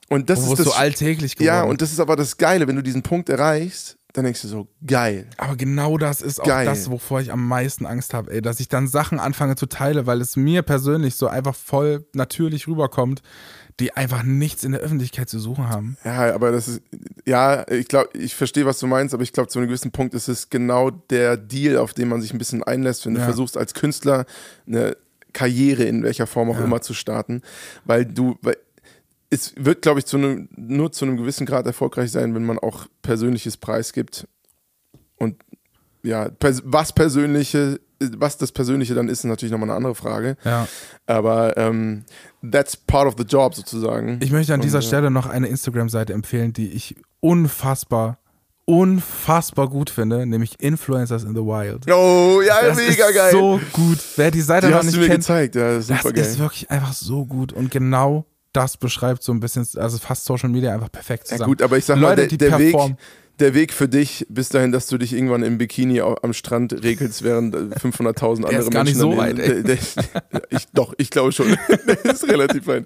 [0.09, 1.47] Und das Wo ist das so alltäglich geworden.
[1.47, 4.49] Ja, und das ist aber das Geile, wenn du diesen Punkt erreichst, dann denkst du
[4.49, 5.27] so, geil.
[5.37, 6.67] Aber genau das ist auch Geil.
[6.67, 10.07] das, wovor ich am meisten Angst habe, ey, dass ich dann Sachen anfange zu teilen,
[10.07, 13.23] weil es mir persönlich so einfach voll natürlich rüberkommt,
[13.79, 15.97] die einfach nichts in der Öffentlichkeit zu suchen haben.
[16.05, 16.83] Ja, aber das ist,
[17.27, 20.15] ja, ich glaube, ich verstehe, was du meinst, aber ich glaube, zu einem gewissen Punkt
[20.15, 23.27] ist es genau der Deal, auf den man sich ein bisschen einlässt, wenn du Ja.
[23.27, 24.27] versuchst, als Künstler
[24.67, 24.97] eine
[25.33, 26.65] Karriere in welcher Form auch Ja.
[26.65, 27.43] immer zu starten,
[27.85, 28.57] weil du, weil
[29.31, 32.59] es wird, glaube ich, zu einem, nur zu einem gewissen Grad erfolgreich sein, wenn man
[32.59, 34.27] auch Persönliches preisgibt
[35.17, 35.37] und
[36.03, 37.81] ja, pers was Persönliche
[38.17, 40.37] was das Persönliche dann ist, ist natürlich nochmal eine andere Frage.
[40.45, 40.67] Ja.
[41.07, 42.05] Aber ähm,
[42.51, 44.19] that's part of the job sozusagen.
[44.23, 48.19] Ich möchte an dieser Und, äh, Stelle noch eine Instagram-Seite empfehlen, die ich unfassbar,
[48.65, 51.91] unfassbar gut finde, nämlich Influencers in the Wild.
[51.93, 53.33] Oh, ja, Das mega ist geil.
[53.33, 53.99] so gut.
[54.17, 56.27] Wer die Seite Die noch hast nicht du mir kennt, gezeigt, ja, das ist das
[56.29, 60.49] ist wirklich einfach so gut und genau das beschreibt so ein bisschen, also fast Social
[60.49, 61.51] Media einfach perfekt Ja zusammen.
[61.51, 62.75] gut, aber ich sag Leute, mal, die der, der, Weg.
[63.41, 67.23] Der Weg für dich bis dahin, dass du dich irgendwann im Bikini am Strand regelst,
[67.23, 69.63] während äh, 500.000 andere ist gar nicht Menschen so daneben- weit, ey.
[69.63, 71.57] Der, der, ich, doch, ich glaube schon.
[71.87, 72.85] der ist relativ weit.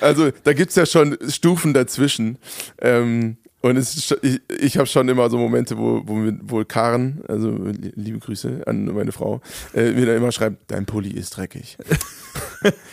[0.00, 2.38] Also da gibt's ja schon Stufen dazwischen.
[2.80, 7.50] Ähm, und es ich, ich habe schon immer so Momente, wo, wo, wo Karen, also
[7.52, 9.40] li- liebe Grüße an meine Frau,
[9.72, 11.76] äh, mir dann immer schreibt, dein Pulli ist dreckig.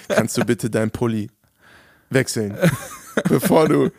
[0.10, 1.30] Kannst du bitte dein Pulli
[2.12, 2.56] wechseln,
[3.28, 3.90] bevor du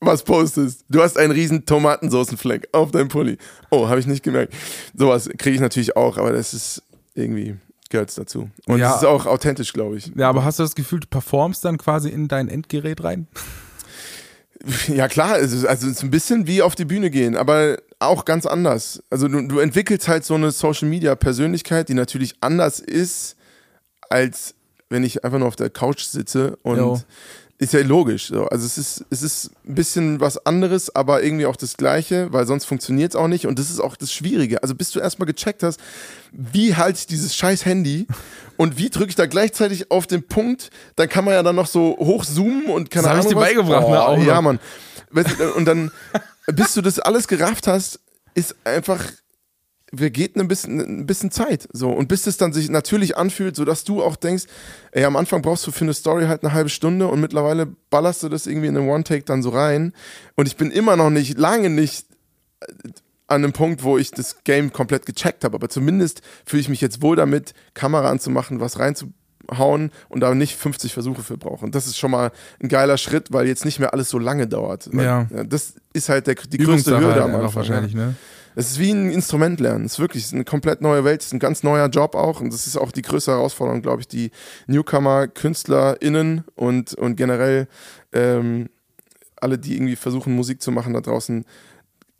[0.00, 0.84] was postest.
[0.88, 3.36] Du hast einen riesen Tomatensoßenfleck auf deinem Pulli.
[3.70, 4.54] Oh, habe ich nicht gemerkt.
[4.94, 6.82] Sowas kriege ich natürlich auch, aber das ist
[7.14, 7.56] irgendwie
[7.90, 8.50] gehört's dazu.
[8.66, 8.90] Und Ja.
[8.90, 10.12] es ist auch authentisch, glaube ich.
[10.14, 13.26] Ja, aber hast du das Gefühl, du performst dann quasi in dein Endgerät rein?
[14.88, 17.78] Ja klar, es ist, also es ist ein bisschen wie auf die Bühne gehen, aber
[18.00, 19.02] auch ganz anders.
[19.08, 23.36] Also du, du entwickelst halt so eine Social Media Persönlichkeit, die natürlich anders ist,
[24.10, 24.54] als
[24.90, 27.00] wenn ich einfach nur auf der Couch sitze und Jo.
[27.58, 28.28] Ist ja logisch.
[28.28, 28.46] So.
[28.46, 32.46] Also es ist, es ist ein bisschen was anderes, aber irgendwie auch das Gleiche, weil
[32.46, 33.46] sonst funktioniert es auch nicht.
[33.46, 34.62] Und das ist auch das Schwierige.
[34.62, 35.80] Also bis du erstmal gecheckt hast,
[36.32, 38.06] wie halte ich dieses scheiß Handy
[38.56, 41.66] und wie drücke ich da gleichzeitig auf den Punkt, dann kann man ja dann noch
[41.66, 43.48] so hochzoomen und keine Das hab ich dir was.
[43.48, 44.18] beigebracht, ne, Boah, auch.
[44.22, 44.60] Ja, Mann.
[45.56, 45.90] Und dann,
[46.46, 47.98] bis du das alles gerafft hast,
[48.34, 49.02] ist einfach
[49.94, 51.68] vergeht ein bisschen, ein bisschen Zeit.
[51.72, 51.90] So.
[51.90, 54.44] Und bis es dann sich natürlich anfühlt, sodass du auch denkst,
[54.92, 58.22] ey, am Anfang brauchst du für eine Story halt eine halbe Stunde und mittlerweile ballerst
[58.22, 59.92] du das irgendwie in einem One-Take dann so rein.
[60.36, 62.06] Und ich bin immer noch nicht, lange nicht
[62.60, 62.66] äh,
[63.26, 65.54] an einem Punkt, wo ich das Game komplett gecheckt habe.
[65.54, 70.56] Aber zumindest fühle ich mich jetzt wohl damit, Kamera anzumachen, was reinzuhauen und da nicht
[70.56, 71.64] 50 Versuche für brauche.
[71.64, 72.32] Und das ist schon mal
[72.62, 74.88] ein geiler Schritt, weil jetzt nicht mehr alles so lange dauert.
[74.94, 75.26] Ja.
[75.44, 77.54] Das ist halt der, die größte Hürde halt am Anfang.
[77.56, 78.14] wahrscheinlich, ne?
[78.58, 79.84] Es ist wie ein Instrument lernen.
[79.84, 81.20] Es ist wirklich es ist eine komplett neue Welt.
[81.20, 82.40] Es ist ein ganz neuer Job auch.
[82.40, 84.32] Und das ist auch die größte Herausforderung, glaube ich, die
[84.66, 87.68] Newcomer, KünstlerInnen und, und generell
[88.12, 88.68] ähm,
[89.36, 91.44] alle, die irgendwie versuchen, Musik zu machen da draußen,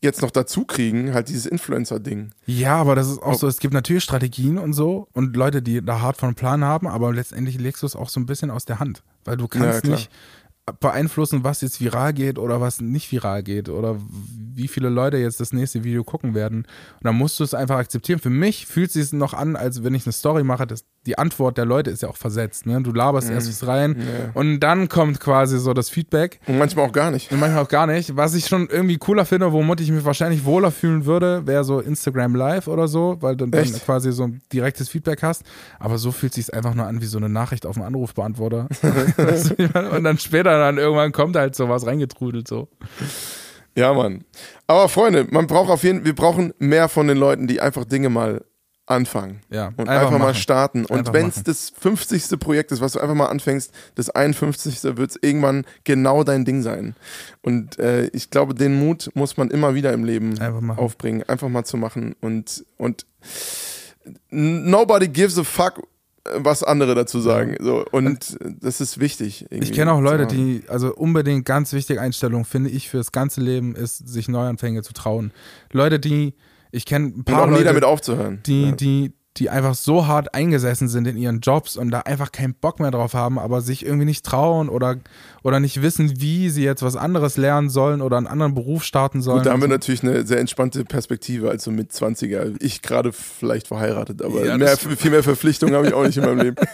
[0.01, 2.31] jetzt noch dazu kriegen, halt dieses Influencer-Ding.
[2.47, 5.85] Ja, aber das ist auch so, es gibt natürlich Strategien und so und Leute, die
[5.85, 8.65] da hart von Plan haben, aber letztendlich legst du es auch so ein bisschen aus
[8.65, 9.97] der Hand, weil du kannst klar.
[9.97, 10.09] nicht
[10.73, 13.97] beeinflussen, was jetzt viral geht oder was nicht viral geht oder
[14.55, 16.59] wie viele Leute jetzt das nächste Video gucken werden.
[16.59, 18.19] Und dann musst du es einfach akzeptieren.
[18.19, 21.17] Für mich fühlt es sich noch an, als wenn ich eine Story mache, dass die
[21.17, 22.67] Antwort der Leute ist ja auch versetzt.
[22.67, 22.83] Ne?
[22.83, 23.97] Du laberst erst was rein
[24.35, 26.39] und dann kommt quasi so das Feedback.
[26.47, 27.33] Und manchmal auch gar nicht.
[27.33, 28.15] Und manchmal auch gar nicht.
[28.15, 31.81] Was ich schon irgendwie cooler finde, womit ich mich wahrscheinlich wohler fühlen würde, wäre so
[31.81, 33.87] Instagram Live oder so, weil du dann Echt?
[33.87, 35.45] quasi so ein direktes Feedback hast.
[35.79, 38.69] Aber so fühlt sich einfach nur an wie so eine Nachricht auf dem Anrufbeantworter.
[39.97, 42.69] Und dann später dann irgendwann kommt halt sowas reingetrudelt so.
[43.75, 44.25] Ja, Mann.
[44.67, 48.11] Aber Freunde, man braucht auf jeden wir brauchen mehr von den Leuten, die einfach Dinge
[48.11, 48.45] mal
[48.91, 49.41] anfangen.
[49.51, 50.35] Ja, Und einfach, mal machen.
[50.35, 50.85] starten.
[50.85, 52.39] Und Einfach wenn es das 50.
[52.39, 54.97] Projekt ist, was du einfach mal anfängst, das 51.
[54.97, 56.95] wird es irgendwann genau dein Ding sein.
[57.43, 61.49] Und äh, ich glaube, den Mut muss man immer wieder im Leben Einfach aufbringen, einfach
[61.49, 62.15] mal zu machen.
[62.21, 63.07] Und, und
[64.31, 65.83] nobody gives a fuck,
[66.35, 67.57] was andere dazu sagen.
[67.61, 69.47] So, und das ist wichtig.
[69.51, 73.75] Ich kenne auch Leute, die, also unbedingt ganz wichtige Einstellung, finde ich, fürs ganze Leben
[73.75, 75.33] ist, sich Neuanfänge zu trauen.
[75.73, 76.35] Leute, die,
[76.71, 78.41] ich kenne ein Und paar auch nie Leute, damit aufzuhören.
[78.47, 78.73] die, ja.
[78.73, 82.81] die, die einfach so hart eingesessen sind in ihren Jobs und da einfach keinen Bock
[82.81, 84.97] mehr drauf haben, aber sich irgendwie nicht trauen oder,
[85.45, 89.23] oder nicht wissen, wie sie jetzt was anderes lernen sollen oder einen anderen Beruf starten
[89.23, 89.39] sollen.
[89.39, 89.75] Gut, da haben wir so.
[89.75, 92.57] natürlich eine sehr entspannte Perspektive, also mit 20er.
[92.61, 96.25] Ich gerade vielleicht verheiratet, aber Ja, mehr, viel mehr Verpflichtungen habe ich auch nicht in
[96.25, 96.57] meinem Leben.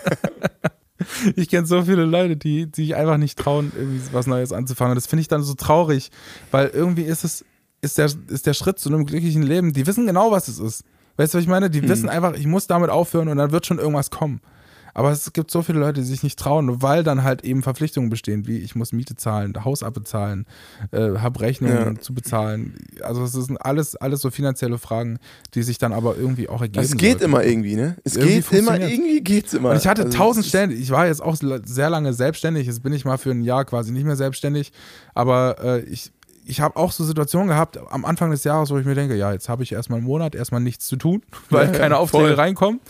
[1.37, 4.93] Ich kenne so viele Leute, die, die sich einfach nicht trauen, irgendwie was Neues anzufangen.
[4.93, 6.11] Und das finde ich dann so traurig,
[6.51, 7.45] weil irgendwie ist es,
[7.85, 9.73] ist der, ist der Schritt zu einem glücklichen Leben.
[9.73, 10.85] Die wissen genau, was es ist.
[11.17, 11.71] Weißt du, was ich meine?
[11.71, 14.41] Die wissen einfach, ich muss damit aufhören und dann wird schon irgendwas kommen.
[14.97, 18.11] Aber es gibt so viele Leute, die sich nicht trauen, weil dann halt eben Verpflichtungen
[18.11, 20.47] bestehen, wie ich muss Miete zahlen, Haus abbezahlen,
[20.93, 22.01] äh, habe Rechnungen Ja.
[22.01, 22.75] zu bezahlen.
[23.03, 25.19] Also es sind alles, alles so finanzielle Fragen,
[25.55, 26.85] die sich dann aber irgendwie auch ergeben.
[26.85, 27.25] Es geht sollten.
[27.25, 27.97] immer irgendwie, ne?
[28.05, 29.71] Es Irgendwie geht immer, irgendwie geht's immer.
[29.71, 30.71] Und ich hatte Also, tausend Stellen.
[30.71, 32.69] Ich war jetzt auch sehr lange selbstständig.
[32.69, 34.73] Jetzt bin ich mal für ein Jahr quasi nicht mehr selbstständig.
[35.13, 36.13] Aber äh, ich,
[36.47, 39.33] ich habe auch so Situationen gehabt am Anfang des Jahres, wo ich mir denke, ja,
[39.33, 42.27] jetzt habe ich erstmal einen Monat erstmal nichts zu tun, weil Ja, ja, keine Aufträge
[42.29, 42.35] voll.
[42.35, 42.81] reinkommen.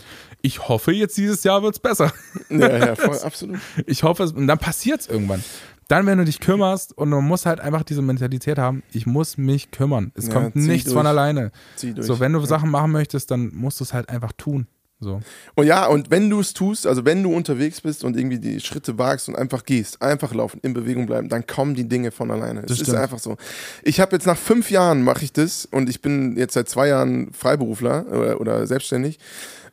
[0.41, 2.11] Ich hoffe, jetzt dieses Jahr wird's besser.
[2.49, 3.57] Ja, ja, voll, absolut.
[3.87, 4.31] Ich hoffe es.
[4.31, 5.43] Und dann passiert's irgendwann.
[5.87, 9.37] Dann, wenn du dich kümmerst und man muss halt einfach diese Mentalität haben, ich muss
[9.37, 10.11] mich kümmern.
[10.15, 10.95] Es Ja, kommt nichts durch.
[10.95, 11.51] von alleine.
[11.75, 12.07] Zieh durch.
[12.07, 12.43] So, wenn du.
[12.45, 14.67] Sachen machen möchtest, dann musst du es halt einfach tun.
[14.99, 15.21] So.
[15.55, 18.59] Und ja, und wenn du es tust, also wenn du unterwegs bist und irgendwie die
[18.61, 22.31] Schritte wagst und einfach gehst, einfach laufen, in Bewegung bleiben, dann kommen die Dinge von
[22.31, 22.61] alleine.
[22.61, 23.35] Das Es ist einfach so.
[23.83, 26.87] Ich habe jetzt nach fünf Jahren mache ich das und ich bin jetzt seit zwei
[26.87, 29.19] Jahren Freiberufler oder, oder selbstständig.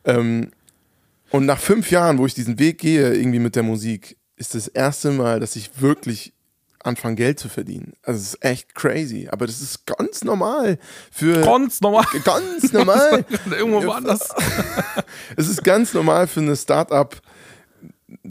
[0.03, 0.51] Ähm,
[1.31, 4.67] und nach fünf Jahren, wo ich diesen Weg gehe, irgendwie mit der Musik, ist das
[4.67, 6.33] erste Mal, dass ich wirklich
[6.83, 7.93] anfange, Geld zu verdienen.
[8.03, 10.77] Also es ist echt crazy, aber das ist ganz normal
[11.11, 12.05] für Ganz normal.
[12.23, 13.25] ganz normal.
[13.51, 14.29] Irgendwo woanders.
[15.35, 17.15] Es ist ganz normal für eine Startup,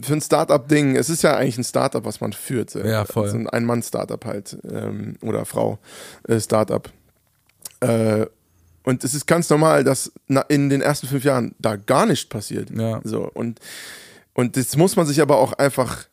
[0.01, 0.95] für ein Startup-Ding.
[0.95, 2.73] Es ist ja eigentlich ein Startup, was man führt.
[2.75, 3.25] Ja, voll.
[3.25, 4.57] Also ein Ein-Mann-Startup halt.
[4.69, 5.79] Ähm, oder Frau
[6.27, 6.89] äh, Startup.
[7.81, 8.25] Äh,
[8.83, 10.11] und es ist ganz normal, dass
[10.49, 12.69] in den ersten fünf Jahren da gar nichts passiert.
[12.69, 13.01] Ja.
[13.03, 13.59] So, und,
[14.33, 16.05] und das muss man sich aber auch einfach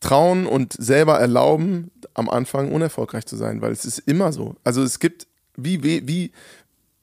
[0.00, 4.56] trauen und selber erlauben, am Anfang unerfolgreich zu sein, weil es ist immer so.
[4.64, 5.26] Also es gibt,
[5.56, 6.32] wie, wie, wie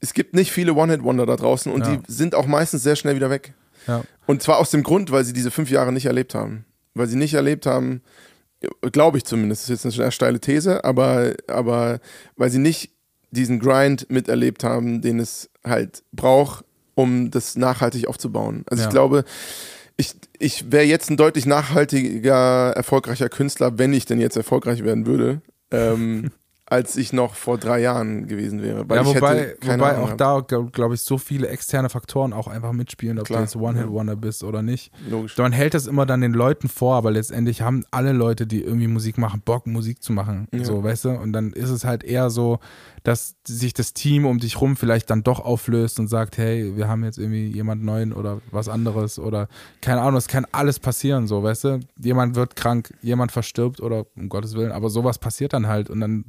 [0.00, 1.96] es gibt nicht viele One-Hit-Wonder da draußen und Ja.
[1.96, 3.54] die sind auch meistens sehr schnell wieder weg.
[3.86, 4.02] Ja.
[4.26, 6.64] Und zwar aus dem Grund, weil sie diese fünf Jahre nicht erlebt haben.
[6.94, 8.02] Weil sie nicht erlebt haben,
[8.92, 12.00] glaube ich zumindest, das ist jetzt eine sehr steile These, aber, aber
[12.36, 12.90] weil sie nicht
[13.30, 18.64] diesen Grind miterlebt haben, den es halt braucht, um das nachhaltig aufzubauen.
[18.68, 18.88] Also Ja.
[18.88, 19.24] ich glaube,
[19.98, 25.06] ich, ich wäre jetzt ein deutlich nachhaltiger, erfolgreicher Künstler, wenn ich denn jetzt erfolgreich werden
[25.06, 26.30] würde, ähm,
[26.70, 28.88] als ich noch vor drei Jahren gewesen wäre.
[28.88, 32.46] Weil ja, ich wobei, wobei Ahnung auch da, glaube ich, so viele externe Faktoren auch
[32.46, 34.92] einfach mitspielen, ob Klar, du jetzt One-Hit-Wonder bist oder nicht.
[35.08, 35.38] Logisch.
[35.38, 38.86] Man hält das immer dann den Leuten vor, aber letztendlich haben alle Leute, die irgendwie
[38.86, 40.46] Musik machen, Bock, Musik zu machen.
[40.60, 41.10] So, weißt du?
[41.10, 42.58] Und dann ist es halt eher so,
[43.02, 46.88] dass sich das Team um dich rum vielleicht dann doch auflöst und sagt, hey, wir
[46.88, 49.48] haben jetzt irgendwie jemand neuen oder was anderes oder
[49.80, 51.80] keine Ahnung, es kann alles passieren, so, weißt du?
[51.98, 56.00] Jemand wird krank, jemand verstirbt oder um Gottes Willen, aber sowas passiert dann halt und
[56.00, 56.24] dann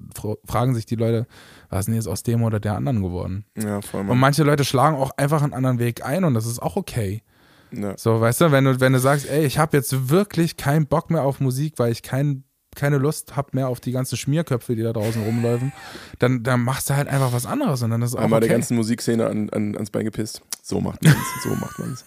[0.45, 1.27] fragen sich die Leute,
[1.69, 3.45] was ist denn jetzt aus dem oder der anderen geworden?
[3.57, 6.59] Ja, voll, Und manche Leute schlagen auch einfach einen anderen Weg ein und das ist
[6.61, 7.23] auch okay.
[7.71, 7.97] Ja.
[7.97, 11.09] So, weißt du, wenn du, wenn du sagst, ey, ich habe jetzt wirklich keinen Bock
[11.11, 12.43] mehr auf Musik, weil ich kein,
[12.75, 15.71] keine Lust habe mehr auf die ganzen Schmierköpfe, die da draußen rumläufen,
[16.19, 18.47] dann, dann machst du halt einfach was anderes und dann ist es auch Einmal okay.
[18.47, 20.41] der ganzen Musikszene an, an, ans Bein gepisst.
[20.61, 22.05] So macht man's, so macht man's.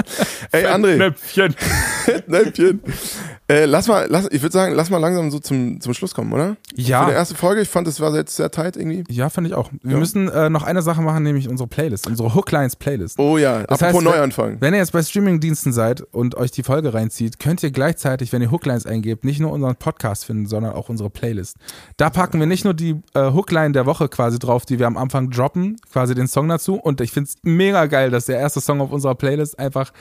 [0.52, 1.54] Ey, André, Näpfchen.
[2.26, 2.80] Näpfchen.
[3.48, 6.32] Äh, lass mal, lass, ich würde sagen, lass mal langsam so zum, zum Schluss kommen,
[6.32, 6.56] oder?
[6.70, 9.04] Für die Ja, erste Folge, ich fand, das war jetzt sehr tight irgendwie.
[9.08, 9.70] ja, finde ich auch.
[9.82, 9.98] Wir Ja.
[9.98, 13.18] müssen äh, noch eine Sache machen, nämlich unsere Playlist, unsere Hooklines Playlist.
[13.18, 14.56] Oh ja, Das apropos heißt, wenn- Neuanfang.
[14.60, 18.42] Wenn ihr jetzt bei Streamingdiensten seid und euch die Folge reinzieht, könnt ihr gleichzeitig, wenn
[18.42, 21.56] ihr Hooklines eingebt, nicht nur unseren Podcast finden, sondern auch unsere Playlist.
[21.96, 24.96] Da packen wir nicht nur die äh, Hookline der Woche quasi drauf, die wir am
[24.96, 26.74] Anfang droppen, quasi den Song dazu.
[26.76, 29.92] Und ich finde es mega geil, dass der erste Song auf unserer Playlist einfach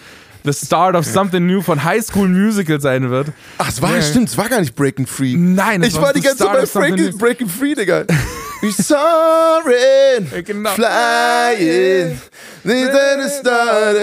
[0.43, 3.31] The Start of Something New von High School Musical sein wird.
[3.57, 4.01] Ach, es war, Ja.
[4.01, 5.35] stimmt, es war gar nicht Breaking Free.
[5.35, 7.17] Nein, es ich war die the ganze Zeit bei Breaking.
[7.17, 8.05] Breaking Free, Digga.
[8.61, 10.71] We soaring, genau.
[10.71, 12.19] flying,
[12.63, 13.95] there's a start,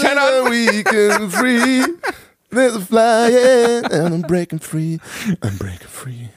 [0.00, 0.50] Keine Ahnung.
[0.50, 1.82] we can free.
[2.50, 4.98] Flying, and I'm breaking free,
[5.42, 6.28] I'm breaking free.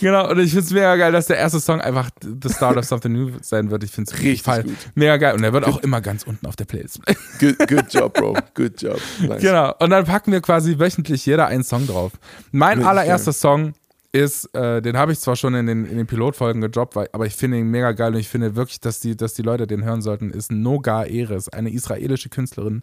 [0.00, 2.84] Genau, und ich finde es mega geil, dass der erste Song einfach The Start of
[2.84, 3.84] Something New sein wird.
[3.84, 4.76] Ich finde es Richtig gut.
[4.94, 5.34] Mega geil.
[5.34, 7.00] Und der wird auch immer ganz unten auf der Playlist.
[7.38, 8.98] Good, good job, Bro, good job.
[9.20, 9.42] Nice.
[9.42, 9.74] Genau.
[9.78, 12.12] Und dann packen wir quasi wöchentlich jeder einen Song drauf.
[12.50, 13.74] Mein allererster Song
[14.10, 17.26] ist, äh, den habe ich zwar schon in den, in den Pilotfolgen gedroppt, weil, aber
[17.26, 19.84] ich finde ihn mega geil und ich finde wirklich, dass die, dass die Leute den
[19.84, 22.82] hören sollten, ist Noga Eres, eine israelische Künstlerin,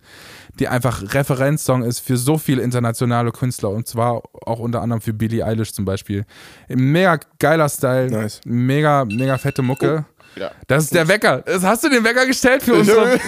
[0.60, 5.14] die einfach Referenzsong ist für so viele internationale Künstler und zwar auch unter anderem für
[5.14, 6.26] Billie Eilish zum Beispiel.
[6.70, 8.42] Mega geiler Style, Nice.
[8.46, 10.06] mega, mega fette Mucke.
[10.36, 10.52] Ja.
[10.68, 11.42] Das ist der Wecker.
[11.46, 13.20] Das- Hast du den Wecker gestellt für hab-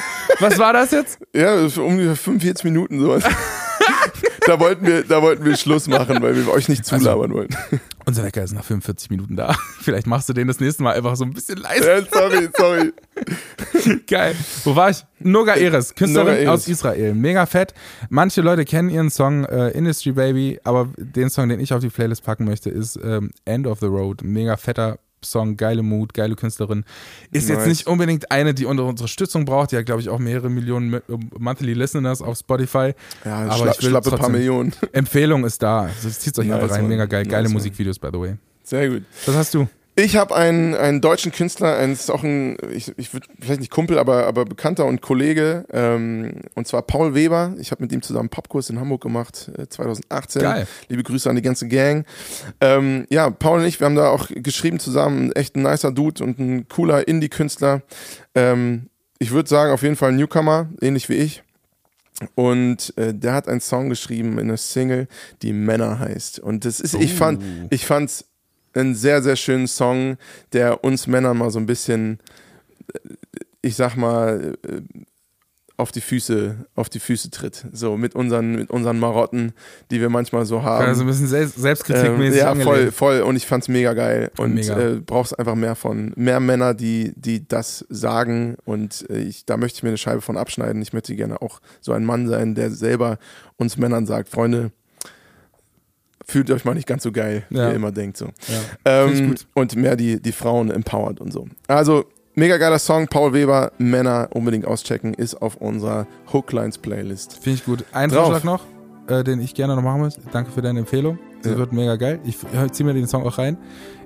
[0.42, 1.20] Was war das jetzt?
[1.34, 3.24] Ja, ungefähr 45 Minuten sowas.
[4.48, 7.56] da, wollten wir, da wollten wir Schluss machen, weil wir euch nicht zulabern wollten.
[8.06, 9.54] Unser Wecker ist nach 45 Minuten da.
[9.82, 11.88] Vielleicht machst du den das nächste Mal einfach so ein bisschen leise.
[11.88, 12.94] Ja, sorry, sorry.
[14.08, 14.36] Geil.
[14.64, 15.06] Wo war ich?
[15.20, 16.50] Noga Eres, Künstlerin Noga Eres.
[16.62, 17.14] aus Israel.
[17.14, 17.74] Mega fett.
[18.10, 21.90] Manche Leute kennen ihren Song äh, Industry Baby, aber den Song, den ich auf die
[21.90, 24.24] Playlist packen möchte, ist ähm, End of the Road.
[24.24, 26.86] Mega fetter Song, geile Mut, geile Künstlerin.
[27.32, 27.68] Ist jetzt Nice.
[27.68, 29.72] nicht unbedingt eine, die unsere Unterstützung braucht.
[29.72, 31.02] Die hat, glaube ich, auch mehrere Millionen Mi-
[31.40, 32.94] Monthly Listeners auf Spotify.
[33.26, 34.74] Ja, Aber ich will schlappe paar Millionen.
[34.92, 35.82] Empfehlung ist da.
[35.84, 36.88] Also, zieht euch Nice, einfach rein.
[36.88, 37.26] Mega geil.
[37.26, 37.54] Geile Nice.
[37.54, 38.36] Musikvideos, by the way.
[38.64, 39.04] Sehr gut.
[39.26, 39.68] Was hast du?
[40.00, 43.72] Ich habe einen, einen deutschen Künstler, ein, ist auch ein, ich, ich würde vielleicht nicht
[43.72, 47.56] Kumpel, aber, aber Bekannter und Kollege, ähm, und zwar Paul Weber.
[47.58, 50.44] Ich habe mit ihm zusammen einen Popkurs in Hamburg gemacht, äh, 2018.
[50.44, 50.68] Geil.
[50.88, 52.06] Liebe Grüße an die ganze Gang.
[52.62, 56.24] Ähm, ja, Paul und ich, wir haben da auch geschrieben zusammen, echt ein nicer Dude
[56.24, 57.82] und ein cooler Indie-Künstler.
[58.36, 61.42] Ähm, ich würde sagen, auf jeden Fall ein Newcomer, ähnlich wie ich.
[62.36, 65.08] Und äh, der hat einen Song geschrieben in einer Single,
[65.42, 66.38] die Männer heißt.
[66.40, 67.42] Und das ist, ich fand,
[67.72, 68.26] ich fand's
[68.74, 70.18] einen sehr, sehr schönen Song,
[70.54, 72.20] der uns Männern mal so ein bisschen,
[73.62, 74.82] ich sag mal, äh,
[75.78, 77.66] auf die Füße, auf die Füße tritt.
[77.72, 79.54] So mit unseren, mit unseren Marotten,
[79.92, 80.86] die wir manchmal so haben.
[80.86, 82.42] Also ein bisschen Selbst Selbstkritikmäßig.
[82.42, 83.22] Ähm, ja, voll, voll.
[83.22, 84.32] Und ich fand's mega geil.
[84.38, 84.78] Und Mega.
[84.78, 88.58] Äh, brauchst einfach mehr von, mehr Männer, die, die das sagen.
[88.66, 90.82] Und äh, ich, da möchte ich mir eine Scheibe von abschneiden.
[90.82, 93.20] Ich möchte gerne auch so ein Mann sein, der selber
[93.58, 94.72] uns Männern sagt, Freunde,
[96.28, 97.70] fühlt euch mal nicht ganz so geil, wie Ja.
[97.70, 98.18] ihr immer denkt.
[98.18, 98.26] So.
[98.86, 99.06] Ja.
[99.08, 101.48] Ich Ähm, und mehr die, die Frauen empowert und so.
[101.68, 102.06] Also,
[102.36, 103.08] mega geiler Song.
[103.08, 107.40] Paul Weber, Männer unbedingt auschecken, ist auf unserer Hooklines Playlist.
[107.42, 107.84] Finde ich gut.
[107.94, 108.28] Ein Drauf.
[108.28, 108.64] Vorschlag noch,
[109.08, 110.20] äh, den ich gerne noch machen muss.
[110.32, 111.18] Danke für deine Empfehlung.
[111.44, 111.58] Das Ja.
[111.60, 112.20] wird mega geil.
[112.26, 113.58] Ich äh, ziehe mir den Song auch rein.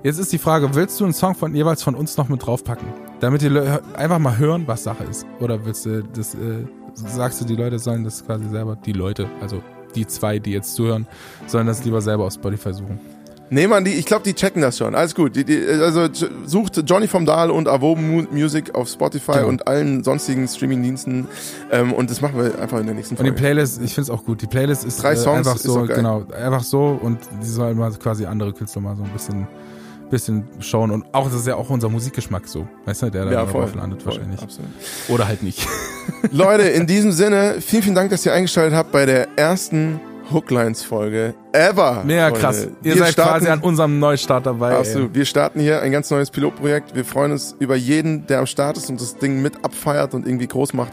[0.02, 2.86] Jetzt ist die Frage, willst du einen Song von jeweils von uns noch mit draufpacken?
[3.20, 5.26] Damit die Leute einfach mal hören, was Sache ist.
[5.40, 9.28] Oder willst du das, äh, sagst du, die Leute sollen das quasi selber, die Leute,
[9.40, 9.62] also
[9.94, 11.06] die zwei, die jetzt zuhören,
[11.46, 13.00] sollen das lieber selber auf Spotify suchen.
[13.50, 14.94] Nee, Mann, die, ich glaube, die checken das schon.
[14.94, 15.36] Alles gut.
[15.36, 16.08] Die, die, also
[16.46, 19.48] sucht Johnny vom Dahl und Avoben Mu Music auf Spotify Genau.
[19.48, 21.26] und allen sonstigen Streamingdiensten.
[21.70, 23.42] Ähm, und das machen wir einfach in der nächsten Und die Folge.
[23.42, 24.40] Playlist, ich finde es auch gut.
[24.40, 27.76] Die Playlist ist Drei äh, Songs einfach ist so, genau, einfach so und die sollen
[27.76, 29.46] mal quasi andere Künstler mal so ein bisschen,
[30.12, 33.32] bisschen schauen und auch, das ist ja auch unser Musikgeschmack so, weißt du, der da
[33.32, 34.40] ja, voll, landet voll, wahrscheinlich.
[34.40, 34.70] Absolut.
[35.08, 35.66] Oder halt nicht.
[36.30, 39.98] Leute, in diesem Sinne, vielen, vielen Dank, dass ihr eingeschaltet habt bei der ersten
[40.32, 42.02] Hooklines-Folge ever.
[42.04, 42.40] Mega Freunde.
[42.40, 42.68] krass.
[42.82, 44.76] Ihr Wir seid starten- quasi an unserem Neustart dabei.
[44.76, 45.14] Absolut.
[45.14, 46.94] Wir starten hier ein ganz neues Pilotprojekt.
[46.94, 50.26] Wir freuen uns über jeden, der am Start ist und das Ding mit abfeiert und
[50.26, 50.92] irgendwie groß macht.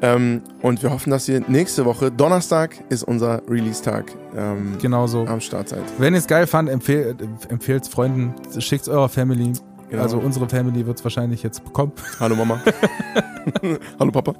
[0.00, 4.76] Ähm, und wir hoffen, dass ihr nächste Woche, Donnerstag, ist unser Release-Tag ähm.
[4.80, 5.26] Genau so.
[5.26, 5.82] am Start seid.
[5.98, 7.16] Wenn ihr es geil fand, empfehl,
[7.48, 9.52] empfehlt es Freunden, schickt es eurer Family.
[9.90, 10.02] Genau.
[10.02, 11.92] Also unsere Family wird es wahrscheinlich jetzt bekommen.
[12.20, 12.60] Hallo Mama.
[13.98, 14.34] Hallo Papa.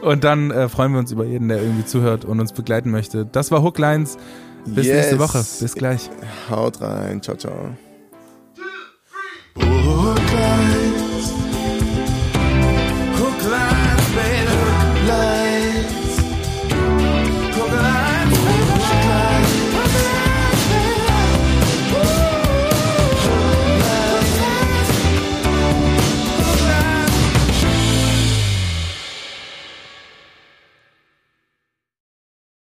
[0.00, 3.26] Und dann äh, freuen wir uns über jeden, der irgendwie zuhört und uns begleiten möchte.
[3.26, 4.16] Das war Hooklines.
[4.64, 4.96] Bis Yes.
[4.96, 5.44] nächste Woche.
[5.60, 6.08] Bis gleich.
[6.48, 7.20] Haut rein.
[7.20, 7.76] Ciao, ciao.
[9.54, 10.91] Brooklyn.